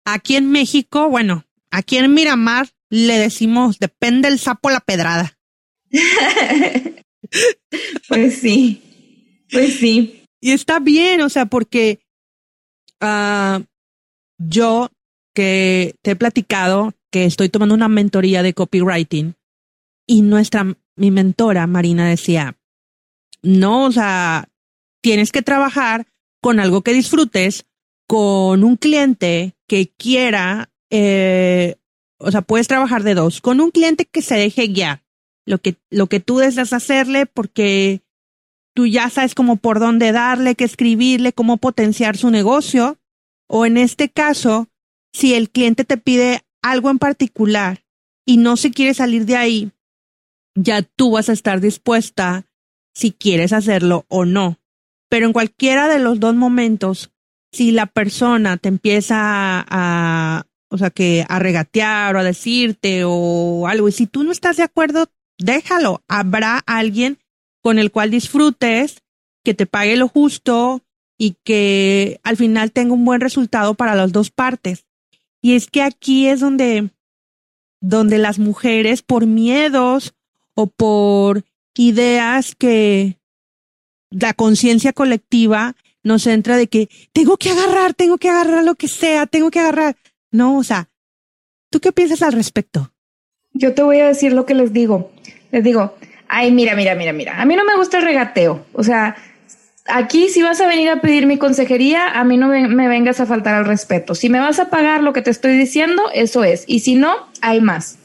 [0.05, 5.37] Aquí en México, bueno, aquí en Miramar le decimos, depende el sapo la pedrada.
[8.07, 8.81] pues sí,
[9.51, 10.25] pues sí.
[10.41, 11.99] Y está bien, o sea, porque
[13.01, 13.63] uh,
[14.47, 14.89] yo
[15.33, 19.35] que te he platicado que estoy tomando una mentoría de copywriting
[20.07, 22.57] y nuestra, mi mentora Marina decía,
[23.41, 24.49] no, o sea,
[25.01, 26.07] tienes que trabajar
[26.41, 27.65] con algo que disfrutes,
[28.07, 31.75] con un cliente que quiera, eh,
[32.17, 35.03] o sea, puedes trabajar de dos, con un cliente que se deje guiar,
[35.45, 38.01] lo que, lo que tú deseas hacerle porque
[38.73, 42.97] tú ya sabes cómo por dónde darle, qué escribirle, cómo potenciar su negocio
[43.47, 44.67] o en este caso,
[45.13, 47.83] si el cliente te pide algo en particular
[48.25, 49.71] y no se quiere salir de ahí,
[50.55, 52.45] ya tú vas a estar dispuesta
[52.93, 54.59] si quieres hacerlo o no.
[55.09, 57.11] Pero en cualquiera de los dos momentos,
[57.51, 59.15] si la persona te empieza
[59.67, 64.31] a, o sea, que a regatear o a decirte o algo, y si tú no
[64.31, 66.03] estás de acuerdo, déjalo.
[66.07, 67.19] Habrá alguien
[67.61, 69.03] con el cual disfrutes,
[69.43, 70.81] que te pague lo justo,
[71.23, 74.83] y que al final tenga un buen resultado para las dos partes.
[75.41, 76.89] Y es que aquí es donde,
[77.79, 80.15] donde las mujeres, por miedos
[80.53, 81.45] o por
[81.77, 83.19] ideas que
[84.09, 88.89] la conciencia colectiva nos entra de que tengo que agarrar, tengo que agarrar lo que
[88.89, 89.95] sea, tengo que agarrar.
[90.29, 90.89] No, o sea,
[91.69, 92.91] ¿tú qué piensas al respecto?
[93.53, 95.13] Yo te voy a decir lo que les digo.
[95.51, 95.95] Les digo,
[96.27, 98.65] ay, mira, mira, mira, mira, a mí no me gusta el regateo.
[98.73, 99.15] O sea,
[99.85, 103.25] aquí si vas a venir a pedir mi consejería, a mí no me, vengas a
[103.25, 104.15] faltar al respeto.
[104.15, 106.63] Si me vas a pagar lo que te estoy diciendo, eso es.
[106.67, 107.97] Y si no, hay más.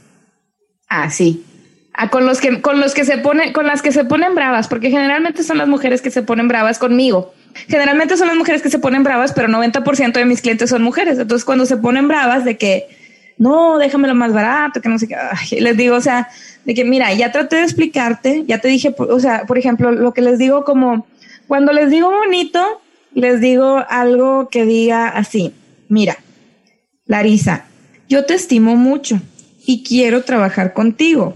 [0.88, 1.44] Ah, sí.
[1.92, 4.68] Ah, con los que, con los que se ponen, con las que se ponen bravas,
[4.68, 7.34] porque generalmente son las mujeres que se ponen bravas conmigo.
[7.66, 11.18] Generalmente son las mujeres que se ponen bravas, pero 90% de mis clientes son mujeres.
[11.18, 12.86] Entonces, cuando se ponen bravas de que
[13.36, 16.28] no, déjamelo más barato, que no sé qué, les digo, o sea,
[16.64, 20.12] de que mira, ya traté de explicarte, ya te dije, o sea, por ejemplo, lo
[20.12, 21.06] que les digo como,
[21.48, 22.82] cuando les digo bonito,
[23.14, 25.54] les digo algo que diga así,
[25.88, 26.18] mira,
[27.06, 27.64] Larisa,
[28.06, 29.20] yo te estimo mucho
[29.66, 31.34] y quiero trabajar contigo,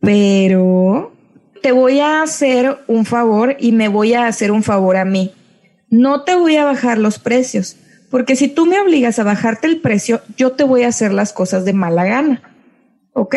[0.00, 1.12] pero
[1.60, 5.32] te voy a hacer un favor y me voy a hacer un favor a mí.
[5.90, 7.76] No te voy a bajar los precios,
[8.10, 11.32] porque si tú me obligas a bajarte el precio, yo te voy a hacer las
[11.32, 12.54] cosas de mala gana.
[13.14, 13.34] ¿Ok?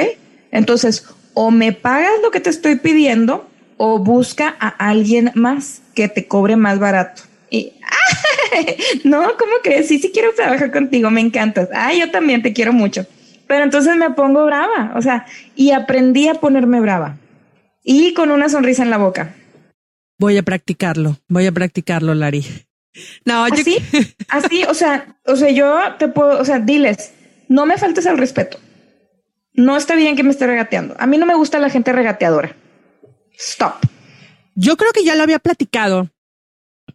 [0.51, 3.51] Entonces, o me pagas lo que te estoy pidiendo
[3.84, 7.23] o busca a alguien más que te cobre más barato.
[7.49, 7.73] Y
[9.03, 9.88] no, ¿cómo crees?
[9.88, 11.67] Sí, sí quiero trabajar contigo, me encantas.
[11.73, 13.07] Ah, yo también te quiero mucho.
[13.47, 15.25] Pero entonces me pongo brava, o sea,
[15.55, 17.17] y aprendí a ponerme brava.
[17.84, 19.34] Y con una sonrisa en la boca.
[20.19, 22.45] Voy a practicarlo, voy a practicarlo, Lari.
[23.25, 23.77] No, así,
[24.29, 27.13] así, o sea, o sea, yo te puedo, o sea, diles,
[27.47, 28.59] no me faltes el respeto.
[29.53, 30.95] No está bien que me esté regateando.
[30.99, 32.55] A mí no me gusta la gente regateadora.
[33.41, 33.85] Stop.
[34.55, 36.09] Yo creo que ya lo había platicado.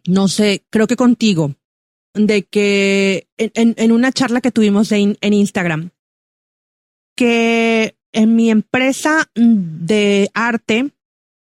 [0.05, 1.55] No sé, creo que contigo,
[2.13, 5.89] de que en, una charla que tuvimos en, en Instagram,
[7.15, 10.91] que en mi empresa de arte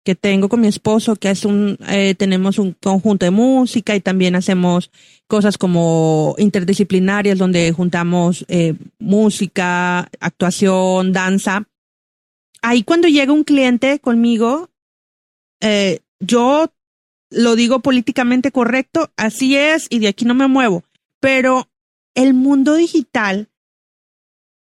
[0.07, 4.01] que tengo con mi esposo, que es un, eh, tenemos un conjunto de música y
[4.01, 4.93] también hacemos
[5.27, 11.65] cosas como interdisciplinarias donde juntamos eh, música, actuación, danza.
[12.63, 14.71] Ahí cuando llega un cliente conmigo,
[15.61, 16.73] eh, yo
[17.31, 20.85] lo digo políticamente correcto, así es y de aquí no me muevo.
[21.21, 21.69] Pero
[22.15, 23.49] el mundo digital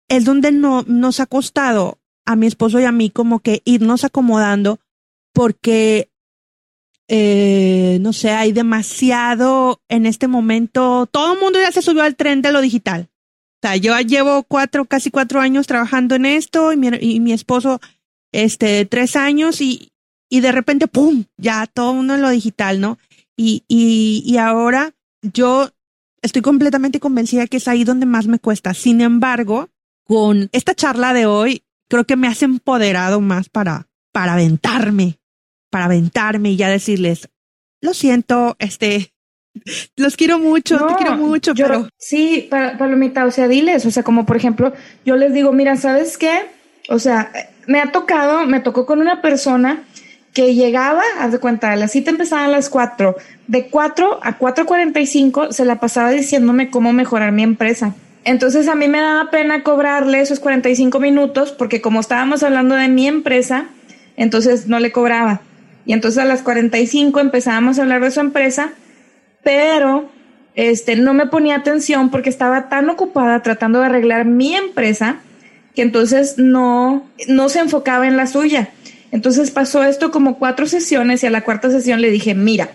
[0.09, 4.05] es donde no, nos ha costado a mi esposo y a mí como que irnos
[4.05, 4.81] acomodando
[5.33, 6.11] porque,
[7.09, 12.17] eh, no sé, hay demasiado en este momento, todo el mundo ya se subió al
[12.17, 13.09] tren de lo digital.
[13.63, 17.33] O sea, yo llevo cuatro, casi cuatro años trabajando en esto y mi, y mi
[17.33, 17.81] esposo,
[18.33, 19.93] este, tres años y,
[20.31, 21.25] y de repente, ¡pum!
[21.37, 22.99] Ya todo mundo en lo digital, ¿no?
[23.37, 25.69] Y, y, y ahora yo
[26.23, 28.73] estoy completamente convencida que es ahí donde más me cuesta.
[28.73, 29.69] Sin embargo,
[30.05, 35.19] con esta charla de hoy, creo que me has empoderado más para, para aventarme,
[35.71, 37.29] para aventarme y ya decirles,
[37.81, 39.13] lo siento, este,
[39.97, 41.89] los quiero mucho, te quiero mucho, pero...
[41.99, 44.73] Sí, Palomita, o sea, diles, o sea, como por ejemplo,
[45.05, 46.47] yo les digo, mira, ¿sabes qué?
[46.89, 47.33] O sea,
[47.67, 49.85] me ha tocado, me tocó con una persona
[50.33, 53.17] que llegaba, haz de cuenta, la cita empezaba a las 4,
[53.49, 57.95] de 4 a 4.45 se la pasaba diciéndome cómo mejorar mi empresa.
[58.25, 62.89] Entonces a mí me daba pena cobrarle esos 45 minutos porque como estábamos hablando de
[62.89, 63.67] mi empresa,
[64.17, 65.41] entonces no le cobraba.
[65.87, 68.73] Y entonces a las 45 empezábamos a hablar de su empresa,
[69.43, 70.11] pero
[70.55, 75.17] este no me ponía atención porque estaba tan ocupada tratando de arreglar mi empresa
[75.75, 78.71] que entonces no no se enfocaba en la suya.
[79.13, 82.71] Entonces pasó esto como cuatro sesiones y a la cuarta sesión le dije, "Mira,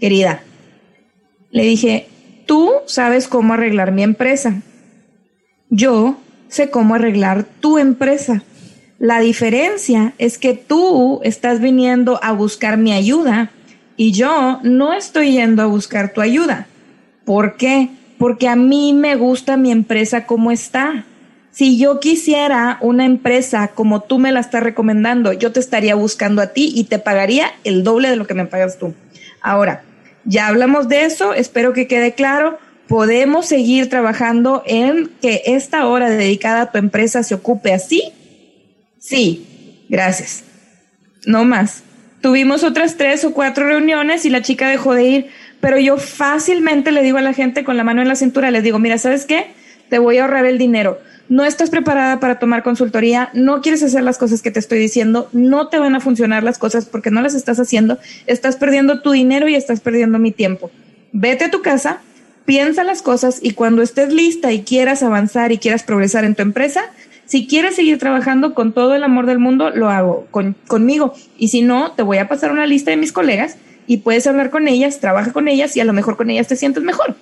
[0.00, 0.42] querida,
[1.50, 2.08] le dije,
[2.46, 4.62] "Tú sabes cómo arreglar mi empresa
[5.76, 6.18] yo
[6.48, 8.44] sé cómo arreglar tu empresa.
[9.00, 13.50] La diferencia es que tú estás viniendo a buscar mi ayuda
[13.96, 16.68] y yo no estoy yendo a buscar tu ayuda.
[17.24, 17.88] ¿Por qué?
[18.18, 21.06] Porque a mí me gusta mi empresa como está.
[21.54, 26.42] Si yo quisiera una empresa como tú me la estás recomendando, yo te estaría buscando
[26.42, 28.92] a ti y te pagaría el doble de lo que me pagas tú.
[29.40, 29.84] Ahora,
[30.24, 36.10] ya hablamos de eso, espero que quede claro podemos seguir trabajando en que esta hora
[36.10, 38.12] dedicada a tu empresa se ocupe así?
[38.98, 40.44] Sí, gracias.
[41.26, 41.82] No más.
[42.20, 45.26] Tuvimos otras tres o cuatro reuniones y la chica dejó de ir,
[45.60, 48.62] pero yo fácilmente le digo a la gente con la mano en la cintura, les
[48.62, 49.48] digo, mira, ¿sabes qué?
[49.90, 50.98] Te voy a ahorrar el dinero.
[51.28, 55.28] No estás preparada para tomar consultoría, no quieres hacer las cosas que te estoy diciendo,
[55.32, 59.12] no te van a funcionar las cosas porque no las estás haciendo, estás perdiendo tu
[59.12, 60.70] dinero y estás perdiendo mi tiempo.
[61.12, 62.02] Vete a tu casa,
[62.44, 66.42] piensa las cosas y cuando estés lista y quieras avanzar y quieras progresar en tu
[66.42, 66.90] empresa,
[67.26, 71.14] si quieres seguir trabajando con todo el amor del mundo, lo hago conmigo.
[71.38, 74.50] Y si no, te voy a pasar una lista de mis colegas y puedes hablar
[74.50, 77.16] con ellas, trabaja con ellas y a lo mejor con ellas te sientes mejor.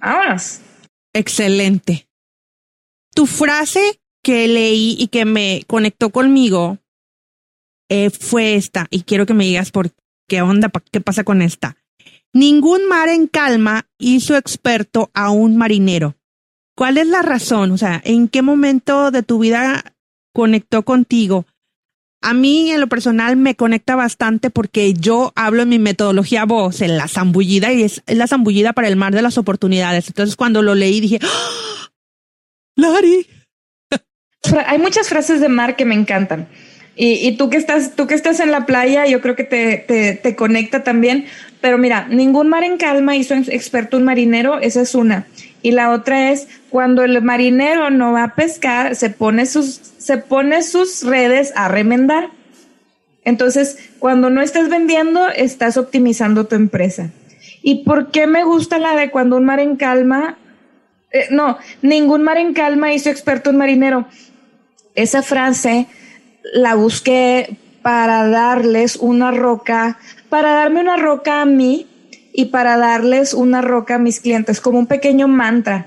[0.00, 0.60] Vámonos.
[1.12, 2.06] Excelente.
[3.14, 6.78] Tu frase que leí y que me conectó conmigo
[7.88, 9.90] eh, fue esta, y quiero que me digas por
[10.26, 11.76] qué onda, qué pasa con esta.
[12.32, 16.16] Ningún mar en calma hizo experto a un marinero.
[16.76, 17.70] ¿Cuál es la razón?
[17.70, 19.94] O sea, ¿en qué momento de tu vida
[20.32, 21.46] conectó contigo?
[22.20, 26.80] A mí en lo personal me conecta bastante porque yo hablo en mi metodología voz,
[26.80, 30.08] en la zambullida, y es, la zambullida para el mar de las oportunidades.
[30.08, 31.73] Entonces cuando lo leí dije, ¡Ah!
[32.76, 33.26] Lari.
[34.66, 36.48] Hay muchas frases de mar que me encantan.
[36.96, 40.36] Y, tú que estás, tú estás en la playa, yo creo que te, te, te,
[40.36, 41.26] conecta también.
[41.60, 45.26] Pero mira, ningún mar en calma hizo experto un marinero, esa es una.
[45.60, 50.18] Y la otra es cuando el marinero no va a pescar, se pone sus, se
[50.18, 52.28] pone sus redes a remendar.
[53.24, 57.10] Entonces, cuando no estás vendiendo, estás optimizando tu empresa.
[57.62, 60.36] ¿Y por qué me gusta la de cuando un mar en calma?
[61.14, 64.06] Eh, no, ningún mar en calma hizo experto un marinero.
[64.96, 65.86] Esa frase
[66.52, 69.96] la busqué para darles una roca,
[70.28, 71.86] para darme una roca a mí
[72.32, 75.86] y para darles una roca a mis clientes, como un pequeño mantra.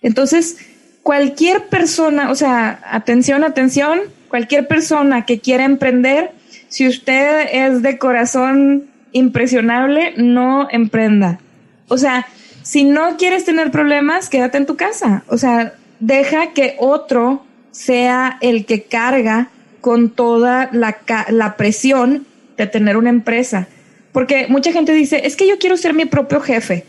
[0.00, 0.56] Entonces,
[1.02, 6.32] cualquier persona, o sea, atención, atención, cualquier persona que quiera emprender,
[6.68, 11.40] si usted es de corazón impresionable, no emprenda.
[11.88, 12.26] O sea,
[12.66, 15.22] si no quieres tener problemas, quédate en tu casa.
[15.28, 22.26] O sea, deja que otro sea el que carga con toda la, presión
[22.56, 23.68] de tener una empresa.
[24.10, 26.84] Porque mucha gente dice, es que yo quiero ser mi propio jefe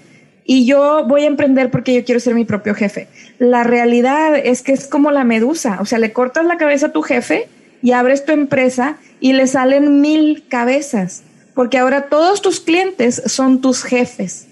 [0.45, 3.07] y yo voy a emprender porque yo quiero ser mi propio jefe.
[3.37, 6.91] La realidad es que es como la medusa, o sea, le cortas la cabeza a
[6.91, 7.49] tu jefe
[7.83, 11.21] y abres tu empresa y le salen mil cabezas,
[11.53, 14.47] porque ahora todos tus clientes son tus jefes,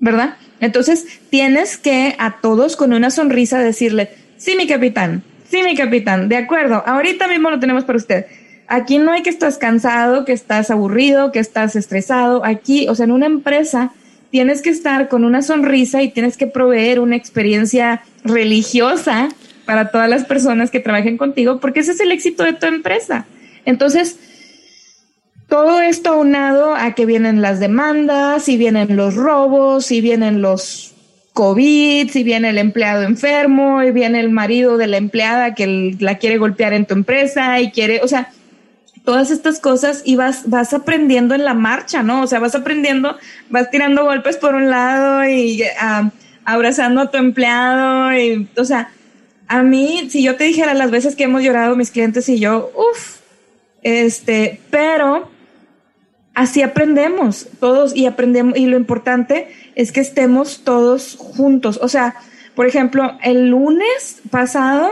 [0.00, 0.34] ¿verdad?
[0.60, 6.28] Entonces tienes que a todos con una sonrisa decirle, sí, mi capitán, sí, mi capitán,
[6.28, 8.26] de acuerdo, ahorita mismo lo tenemos para usted.
[8.66, 12.44] Aquí no hay que estás cansado, que estás aburrido, que estás estresado.
[12.44, 13.92] Aquí, o sea, en una empresa
[14.30, 19.28] tienes que estar con una sonrisa y tienes que proveer una experiencia religiosa
[19.66, 23.26] para todas las personas que trabajen contigo, porque ese es el éxito de tu empresa.
[23.64, 24.18] Entonces,
[25.54, 30.94] todo esto aunado a que vienen las demandas, y vienen los robos, y vienen los
[31.32, 36.18] COVID, si viene el empleado enfermo, y viene el marido de la empleada que la
[36.18, 38.32] quiere golpear en tu empresa y quiere, o sea,
[39.04, 42.22] todas estas cosas y vas, vas aprendiendo en la marcha, ¿no?
[42.22, 43.16] O sea, vas aprendiendo,
[43.48, 46.10] vas tirando golpes por un lado y ah,
[46.44, 48.90] abrazando a tu empleado y, o sea,
[49.46, 52.72] a mí, si yo te dijera las veces que hemos llorado mis clientes y yo,
[52.74, 53.18] uff,
[53.84, 55.32] este, pero
[56.34, 61.78] así aprendemos todos y aprendemos y lo importante es que estemos todos juntos.
[61.82, 62.16] O sea,
[62.54, 64.90] por ejemplo, el lunes pasado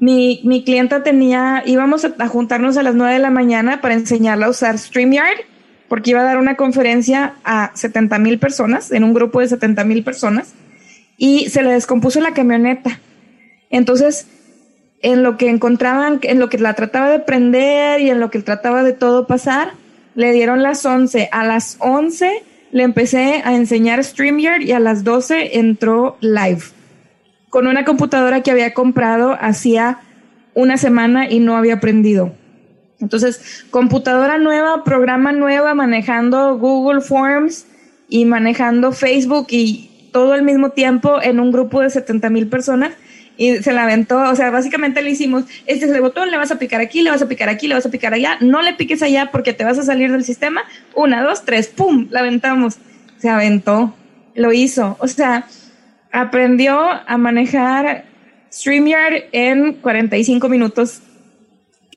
[0.00, 4.46] mi, mi clienta tenía, íbamos a, juntarnos a las 9 de la mañana para enseñarla
[4.46, 5.38] a usar StreamYard,
[5.88, 9.84] porque iba a dar una conferencia a 70 mil personas, en un grupo de 70
[9.84, 10.54] mil personas,
[11.16, 13.00] y se le descompuso la camioneta.
[13.70, 14.28] Entonces,
[15.02, 18.40] en lo que encontraban, en lo que la trataba de prender y en lo que
[18.40, 19.72] trataba de todo pasar,
[20.18, 21.28] le dieron las 11.
[21.30, 22.42] A las 11
[22.72, 26.62] le empecé a enseñar StreamYard y a las 12 entró live
[27.50, 30.00] con una computadora que había comprado hacía
[30.54, 32.34] una semana y no había aprendido.
[32.98, 37.68] Entonces, computadora nueva, programa nueva, manejando Google Forms
[38.08, 42.90] y manejando Facebook y todo al mismo tiempo en un grupo de 70 mil personas
[43.38, 46.50] y se la aventó, o sea, básicamente le hicimos, este es el botón, le vas
[46.50, 48.74] a picar aquí, le vas a picar aquí, le vas a picar allá, no le
[48.74, 50.62] piques allá porque te vas a salir del sistema,
[50.94, 52.08] una, dos, tres, ¡pum!
[52.10, 52.78] La aventamos,
[53.16, 53.94] se aventó,
[54.34, 55.46] lo hizo, o sea,
[56.10, 58.06] aprendió a manejar
[58.52, 61.00] StreamYard en 45 minutos.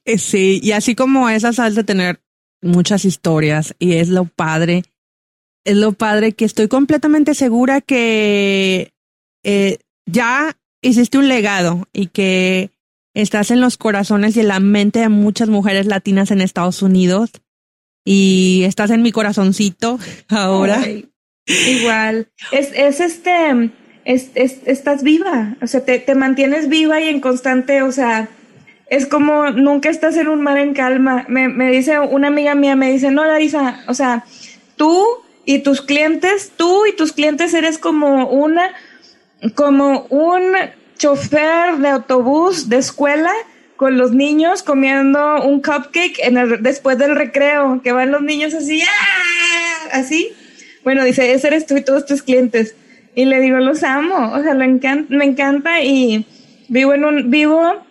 [0.05, 2.21] Eh, sí, y así como esas has de tener
[2.61, 4.83] muchas historias y es lo padre,
[5.63, 8.93] es lo padre que estoy completamente segura que
[9.43, 12.71] eh, ya hiciste un legado y que
[13.13, 17.31] estás en los corazones y en la mente de muchas mujeres latinas en Estados Unidos
[18.05, 19.99] y estás en mi corazoncito
[20.29, 20.81] ahora.
[21.45, 23.71] igual, es, es este
[24.05, 28.29] es, estás viva, o sea, te, te, mantienes viva y en constante, o sea,
[28.87, 31.25] es como nunca estás en un mar en calma.
[31.29, 34.25] Me, me dice una amiga mía, me dice, no, Larisa, o sea,
[34.75, 35.05] tú
[35.45, 38.73] y tus clientes, tú y tus clientes eres como una,
[39.55, 40.53] como un
[40.97, 43.31] chofer de autobús de escuela
[43.75, 46.21] con los niños comiendo un cupcake
[46.59, 49.89] después del recreo, que van los niños así, ¡ah!
[49.93, 50.29] así.
[50.83, 52.75] Bueno, dice, ese eres tú y todos tus clientes.
[53.15, 56.25] Y le digo, los amo, o sea, me encanta, me encanta y
[56.69, 57.83] vivo en un, vivo,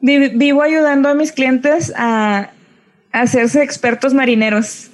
[0.00, 2.50] vivo ayudando a mis clientes a,
[3.10, 4.90] a hacerse expertos marineros.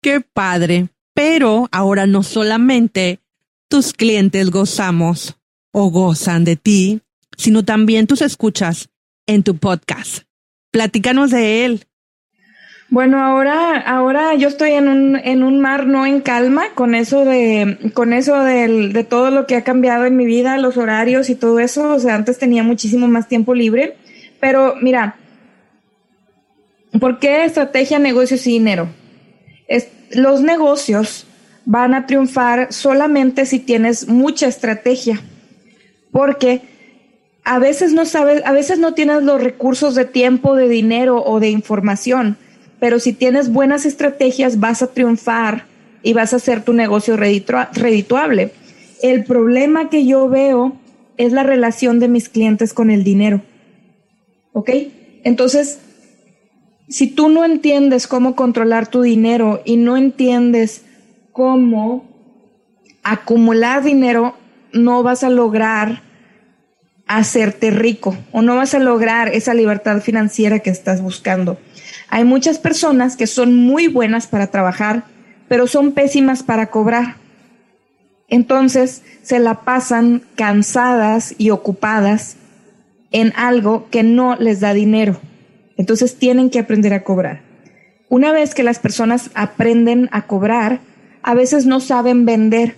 [0.00, 0.88] Qué padre.
[1.12, 3.19] Pero ahora no solamente
[3.70, 5.36] tus clientes gozamos
[5.72, 7.02] o gozan de ti,
[7.36, 8.90] sino también tus escuchas
[9.26, 10.24] en tu podcast.
[10.72, 11.86] Platícanos de él.
[12.88, 17.24] Bueno, ahora, ahora yo estoy en un, en un mar no en calma con eso
[17.24, 21.30] de, con eso del, de todo lo que ha cambiado en mi vida, los horarios
[21.30, 21.94] y todo eso.
[21.94, 23.96] O sea, antes tenía muchísimo más tiempo libre.
[24.40, 25.14] Pero mira,
[26.98, 28.88] ¿por qué estrategia, negocios y dinero?
[29.68, 31.28] Es, los negocios
[31.70, 35.20] van a triunfar solamente si tienes mucha estrategia.
[36.10, 36.62] Porque
[37.44, 41.40] a veces no sabes, a veces no tienes los recursos de tiempo, de dinero o
[41.40, 42.36] de información
[42.80, 45.66] pero si tienes buenas estrategias vas a triunfar
[46.02, 48.52] y vas a hacer tu negocio redituable.
[49.02, 50.76] El problema que yo veo
[51.18, 53.42] es la relación de mis clientes con el dinero.
[54.54, 54.70] ¿Ok?
[55.22, 55.78] Entonces,
[56.88, 60.82] si tú no entiendes cómo controlar tu dinero y no entiendes
[61.40, 62.04] cómo
[63.02, 64.36] acumular dinero
[64.74, 66.02] no vas a lograr
[67.06, 71.58] hacerte rico o no vas a lograr esa libertad financiera que estás buscando.
[72.10, 75.04] Hay muchas personas que son muy buenas para trabajar,
[75.48, 77.16] pero son pésimas para cobrar.
[78.28, 82.36] Entonces se la pasan cansadas y ocupadas
[83.12, 85.18] en algo que no les da dinero.
[85.78, 87.40] Entonces tienen que aprender a cobrar.
[88.10, 90.80] Una vez que las personas aprenden a cobrar,
[91.22, 92.76] a veces no saben vender.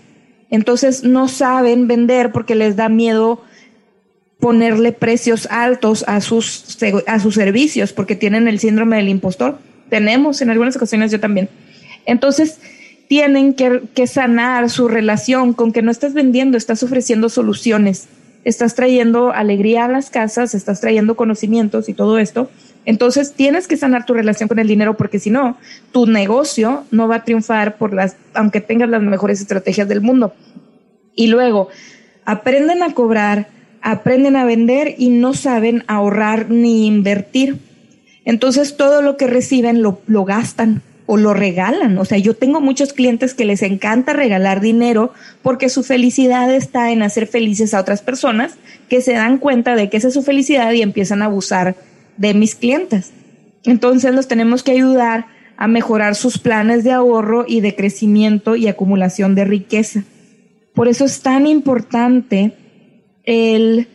[0.50, 3.42] Entonces no saben vender porque les da miedo
[4.38, 9.58] ponerle precios altos a sus, a sus servicios porque tienen el síndrome del impostor.
[9.88, 11.48] Tenemos en algunas ocasiones yo también.
[12.06, 12.58] Entonces,
[13.08, 18.08] tienen que, que, sanar su relación con que no estás vendiendo, estás ofreciendo soluciones,
[18.44, 22.50] estás trayendo alegría a las casas, estás trayendo conocimientos y todo esto.
[22.84, 25.56] Entonces tienes que sanar tu relación con el dinero porque si no,
[25.92, 30.34] tu negocio no va a triunfar por las, aunque tengas las mejores estrategias del mundo.
[31.14, 31.68] Y luego,
[32.24, 33.48] aprenden a cobrar,
[33.82, 37.58] aprenden a vender y no saben ahorrar ni invertir.
[38.24, 41.98] Entonces todo lo que reciben lo, gastan o lo regalan.
[41.98, 46.90] O sea, yo tengo muchos clientes que les encanta regalar dinero porque su felicidad está
[46.90, 48.54] en hacer felices a otras personas
[48.88, 51.76] que se dan cuenta de que esa es su felicidad y empiezan a abusar
[52.16, 53.12] de mis clientes.
[53.64, 55.26] Entonces los tenemos que ayudar
[55.56, 60.04] a mejorar sus planes de ahorro y de crecimiento y acumulación de riqueza.
[60.74, 62.52] Por eso es tan importante
[63.24, 63.88] el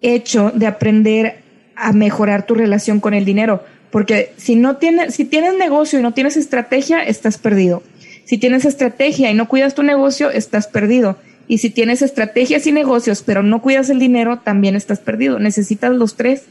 [0.00, 1.42] hecho de aprender
[1.76, 3.62] a mejorar tu relación con el dinero
[3.94, 7.84] porque si no tienes, si tienes negocio y no tienes estrategia, estás perdido.
[8.24, 11.16] Si tienes estrategia y no cuidas tu negocio, estás perdido.
[11.46, 15.38] Y si tienes estrategias y negocios, pero no cuidas el dinero, también estás perdido.
[15.38, 16.42] Necesitas los tres.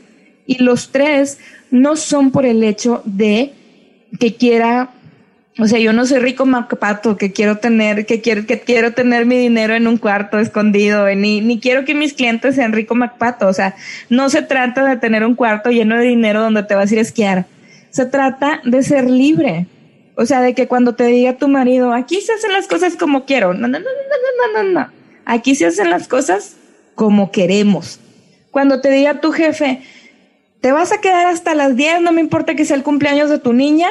[0.46, 1.40] Y los tres
[1.72, 3.54] no son por el hecho de
[4.20, 4.92] que quiera
[5.60, 9.28] o sea, yo no soy rico macpato que quiero tener, que quiero, que quiero tener
[9.28, 13.48] mi dinero en un cuarto escondido, ni, ni quiero que mis clientes sean rico macpato.
[13.48, 13.76] O sea,
[14.10, 17.00] no se trata de tener un cuarto lleno de dinero donde te vas a ir
[17.00, 17.46] a esquiar.
[17.92, 19.68] Se trata de ser libre.
[20.16, 23.26] O sea, de que cuando te diga tu marido, aquí se hacen las cosas como
[23.26, 23.54] quiero.
[23.54, 24.88] No, no, no, no, no, no, no.
[25.26, 26.56] Aquí se hacen las cosas
[26.96, 28.00] como queremos.
[28.50, 29.82] Cuando te diga tu jefe,
[30.64, 33.38] te vas a quedar hasta las 10, no me importa que sea el cumpleaños de
[33.38, 33.90] tu niña,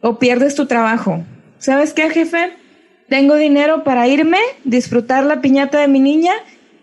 [0.00, 1.24] o pierdes tu trabajo.
[1.58, 2.52] ¿Sabes qué, jefe?
[3.08, 6.34] Tengo dinero para irme, disfrutar la piñata de mi niña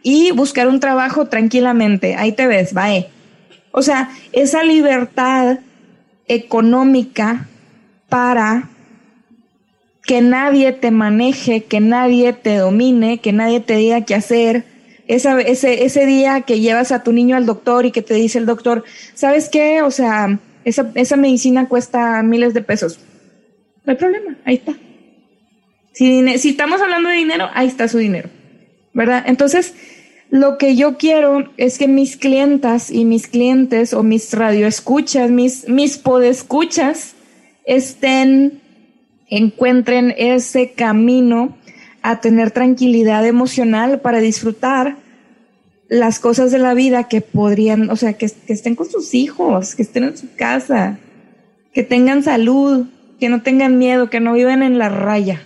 [0.03, 2.17] y buscar un trabajo tranquilamente.
[2.17, 3.07] Ahí te ves, bye.
[3.71, 5.59] O sea, esa libertad
[6.27, 7.47] económica
[8.09, 8.67] para
[10.03, 14.65] que nadie te maneje, que nadie te domine, que nadie te diga qué hacer.
[15.07, 18.39] Esa, ese, ese día que llevas a tu niño al doctor y que te dice
[18.39, 18.83] el doctor,
[19.13, 19.81] ¿sabes qué?
[19.81, 22.99] O sea, esa, esa medicina cuesta miles de pesos.
[23.85, 24.73] No hay problema, ahí está.
[25.93, 28.29] Si, si estamos hablando de dinero, ahí está su dinero,
[28.93, 29.23] ¿verdad?
[29.27, 29.75] Entonces,
[30.29, 35.69] lo que yo quiero es que mis clientas y mis clientes o mis radioescuchas, mis,
[35.69, 37.15] mis podescuchas,
[37.65, 38.61] estén,
[39.29, 41.57] encuentren ese camino
[42.05, 44.97] a tener tranquilidad emocional para disfrutar
[45.87, 49.81] las cosas de la vida que podrían, o sea, que, estén con sus hijos, que
[49.81, 50.99] estén en su casa,
[51.73, 52.85] que tengan salud,
[53.19, 55.41] que no tengan miedo, que no vivan en la raya.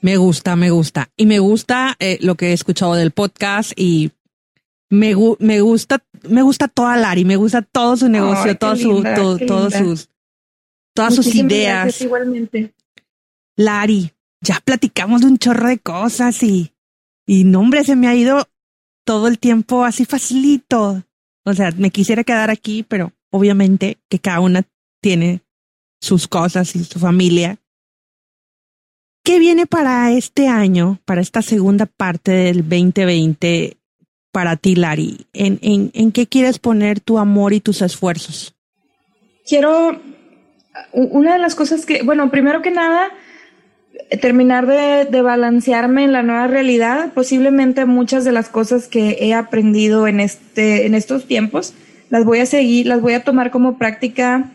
[0.00, 1.10] Me gusta, me gusta.
[1.14, 4.12] Y me gusta eh, lo que he escuchado del podcast y
[4.88, 9.02] me, me gusta, me gusta toda Lari, me gusta todo su negocio, todo su,
[9.46, 10.08] todos sus,
[10.94, 12.00] todas sus ideas.
[12.00, 12.72] Igualmente.
[13.56, 16.72] Lari, ya platicamos de un chorro de cosas y,
[17.26, 18.48] y no, hombre, se me ha ido
[19.04, 21.02] todo el tiempo así facilito.
[21.44, 24.62] O sea, me quisiera quedar aquí, pero obviamente que cada una
[25.00, 25.42] tiene
[26.00, 27.58] sus cosas y su familia.
[29.24, 33.76] ¿Qué viene para este año, para esta segunda parte del 2020
[34.32, 35.26] para ti, Lari?
[35.32, 38.54] ¿En, en, en qué quieres poner tu amor y tus esfuerzos?
[39.46, 40.00] Quiero,
[40.92, 43.10] una de las cosas que, bueno, primero que nada,
[44.20, 50.06] terminar de, balancearme en la nueva realidad, posiblemente muchas de las cosas que he aprendido
[50.06, 51.74] en, este, en estos tiempos,
[52.08, 54.50] las voy a seguir, las voy a tomar como práctica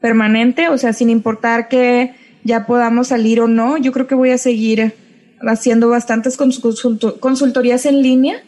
[0.00, 4.30] permanente, o sea, sin importar que ya podamos salir o no, yo creo que voy
[4.30, 4.94] a seguir
[5.40, 8.42] haciendo bastantes consultorías en línea.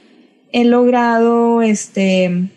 [0.53, 2.51] He logrado este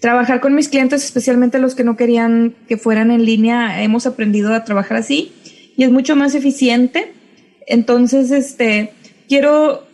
[0.00, 4.54] trabajar con mis clientes, especialmente los que no querían que fueran en línea, hemos aprendido
[4.54, 5.32] a trabajar así
[5.80, 7.10] y es mucho más eficiente.
[7.66, 8.92] Entonces, este,
[9.30, 9.86] quiero,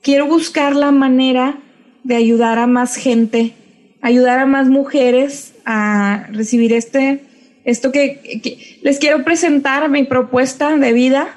[0.00, 1.58] quiero buscar la manera
[2.04, 3.52] de ayudar a más gente,
[4.00, 7.20] ayudar a más mujeres a recibir este,
[7.64, 11.36] esto que, les quiero presentar mi propuesta de vida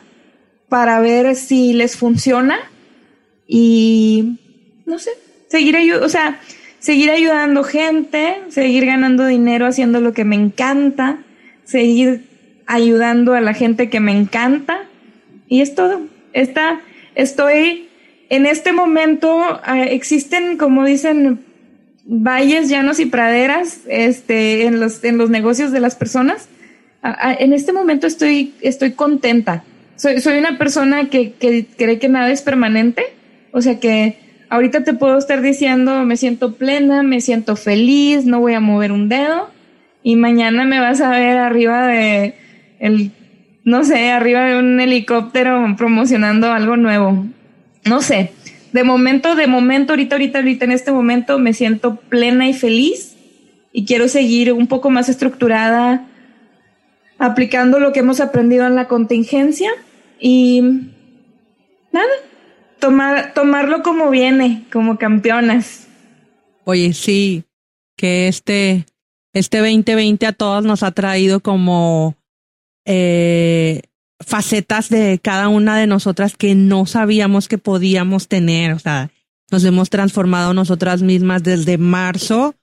[0.69, 2.57] para ver si les funciona
[3.45, 4.37] y
[4.85, 5.11] no sé,
[5.49, 6.39] seguir ayudando, o sea,
[6.79, 11.17] seguir ayudando gente, seguir ganando dinero haciendo lo que me encanta,
[11.65, 12.28] seguir
[12.69, 14.85] ayudando a la gente que me encanta
[15.47, 16.01] y es todo.
[16.33, 16.79] Está,
[17.15, 17.89] estoy
[18.29, 21.39] en este momento, ah, existen, como dicen,
[22.05, 26.47] valles, llanos y praderas este, en, los, en los negocios de las personas.
[27.39, 29.63] En este momento estoy, estoy contenta.
[29.95, 33.03] Soy, soy una persona que, que cree que nada es permanente.
[33.51, 34.19] O sea que
[34.49, 38.91] ahorita te puedo estar diciendo, me siento plena, me siento feliz, no voy a mover
[38.91, 39.49] un dedo.
[40.03, 42.35] Y mañana me vas a ver arriba de
[42.79, 43.11] el,
[43.63, 47.25] no sé, arriba de un helicóptero promocionando algo nuevo.
[47.85, 48.31] No sé.
[48.73, 53.15] De momento, de momento, ahorita, ahorita, ahorita, en este momento me siento plena y feliz
[53.71, 56.05] y quiero seguir un poco más estructurada
[57.17, 59.71] aplicando lo que hemos aprendido en la contingencia
[60.19, 60.61] y
[61.91, 62.07] nada,
[62.79, 65.87] tomar, tomarlo como viene, como campeonas.
[66.63, 67.43] Oye, sí,
[67.95, 68.85] que este,
[69.33, 72.15] este 2020 a todos nos ha traído como
[72.91, 73.83] eh,
[74.19, 78.73] facetas de cada una de nosotras que no sabíamos que podíamos tener.
[78.73, 79.11] O sea,
[79.51, 82.55] nos hemos transformado nosotras mismas desde marzo.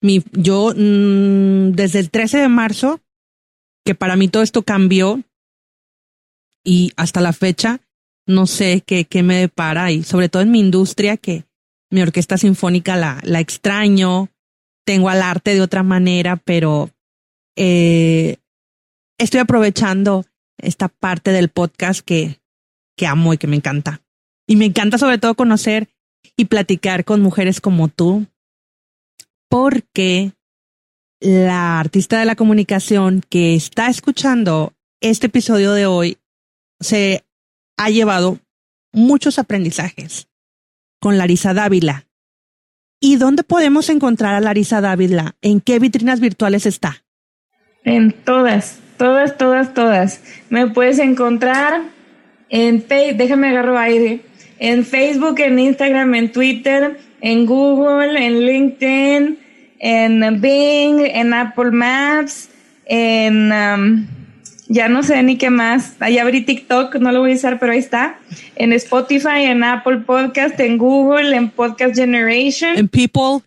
[0.00, 3.00] Mi, yo, mm, desde el 13 de marzo,
[3.84, 5.20] que para mí todo esto cambió
[6.64, 7.80] y hasta la fecha,
[8.26, 11.44] no sé qué, qué me depara y sobre todo en mi industria que
[11.90, 14.30] mi orquesta sinfónica la, la extraño,
[14.86, 16.90] tengo al arte de otra manera, pero
[17.56, 18.36] eh,
[19.18, 20.24] estoy aprovechando
[20.58, 22.40] esta parte del podcast que,
[22.96, 24.02] que amo y que me encanta.
[24.46, 25.88] Y me encanta sobre todo conocer
[26.36, 28.26] y platicar con mujeres como tú,
[29.48, 30.32] porque
[31.20, 36.18] la artista de la comunicación que está escuchando este episodio de hoy
[36.80, 37.24] se
[37.76, 38.38] ha llevado
[38.92, 40.28] muchos aprendizajes
[41.00, 42.06] con Larisa Dávila.
[43.00, 45.36] ¿Y dónde podemos encontrar a Larisa Dávila?
[45.42, 47.04] ¿En qué vitrinas virtuales está?
[47.84, 48.80] En todas.
[48.96, 50.22] Todas, todas, todas.
[50.50, 51.82] Me puedes encontrar
[52.48, 54.20] en Facebook, déjame agarro aire,
[54.58, 59.38] en Facebook, en Instagram, en Twitter, en Google, en LinkedIn,
[59.80, 62.50] en Bing, en Apple Maps,
[62.86, 64.06] en um,
[64.68, 65.96] ya no sé ni qué más.
[66.00, 68.18] Allá abrí TikTok, no lo voy a usar, pero ahí está.
[68.56, 72.76] En Spotify, en Apple Podcast, en Google, en Podcast Generation.
[72.76, 73.46] En People.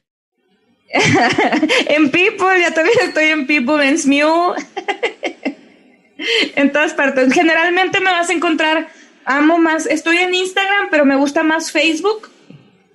[1.87, 4.27] en People, ya también estoy en People, en Smew.
[6.55, 7.33] en todas partes.
[7.33, 8.87] Generalmente me vas a encontrar,
[9.25, 12.29] amo más, estoy en Instagram, pero me gusta más Facebook.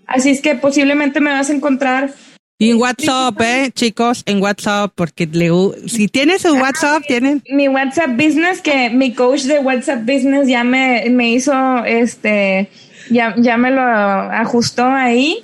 [0.07, 2.13] Así es que posiblemente me vas a encontrar.
[2.59, 5.51] Y en WhatsApp, eh, chicos, en WhatsApp, porque le,
[5.89, 7.43] si tienes un WhatsApp, tienen.
[7.51, 12.69] Mi WhatsApp Business, que mi coach de WhatsApp Business ya me, me hizo, este,
[13.11, 15.43] ya, ya me lo ajustó ahí.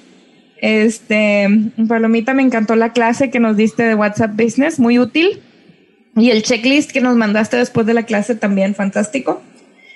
[0.61, 1.49] Este,
[1.89, 5.41] Palomita, me encantó la clase que nos diste de WhatsApp Business, muy útil.
[6.19, 9.43] Y el checklist que nos mandaste después de la clase también, fantástico.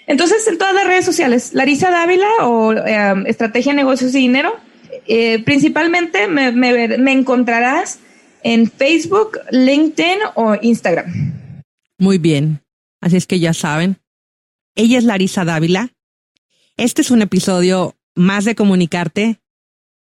[0.06, 4.56] Entonces, en todas las redes sociales, Larisa Dávila o em, Estrategia Negocios y Dinero,
[5.06, 7.98] eh, principalmente me, me, encontrarás
[8.42, 11.32] en Facebook, LinkedIn o Instagram.
[11.98, 12.60] Muy bien.
[13.00, 13.98] Así es que ya saben.
[14.74, 15.90] Ella es Larisa Dávila.
[16.76, 19.40] Este es un episodio más de comunicarte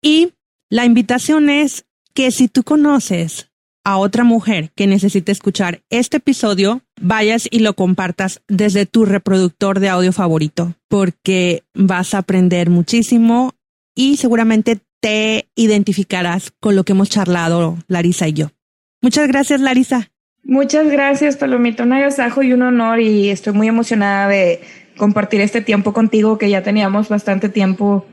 [0.01, 0.33] y
[0.69, 3.51] la invitación es que si tú conoces
[3.87, 9.79] a otra mujer que necesite escuchar este episodio, vayas y lo compartas desde tu reproductor
[9.79, 13.53] de audio favorito, porque vas a aprender muchísimo
[13.95, 18.51] y seguramente te identificarás con lo que hemos charlado Larisa y yo.
[19.01, 20.11] Muchas gracias, Larisa.
[20.43, 21.83] Muchas gracias, Palomita.
[21.83, 24.59] Un agasajo y un honor y estoy muy emocionada de
[24.97, 28.05] compartir este tiempo contigo que ya teníamos bastante tiempo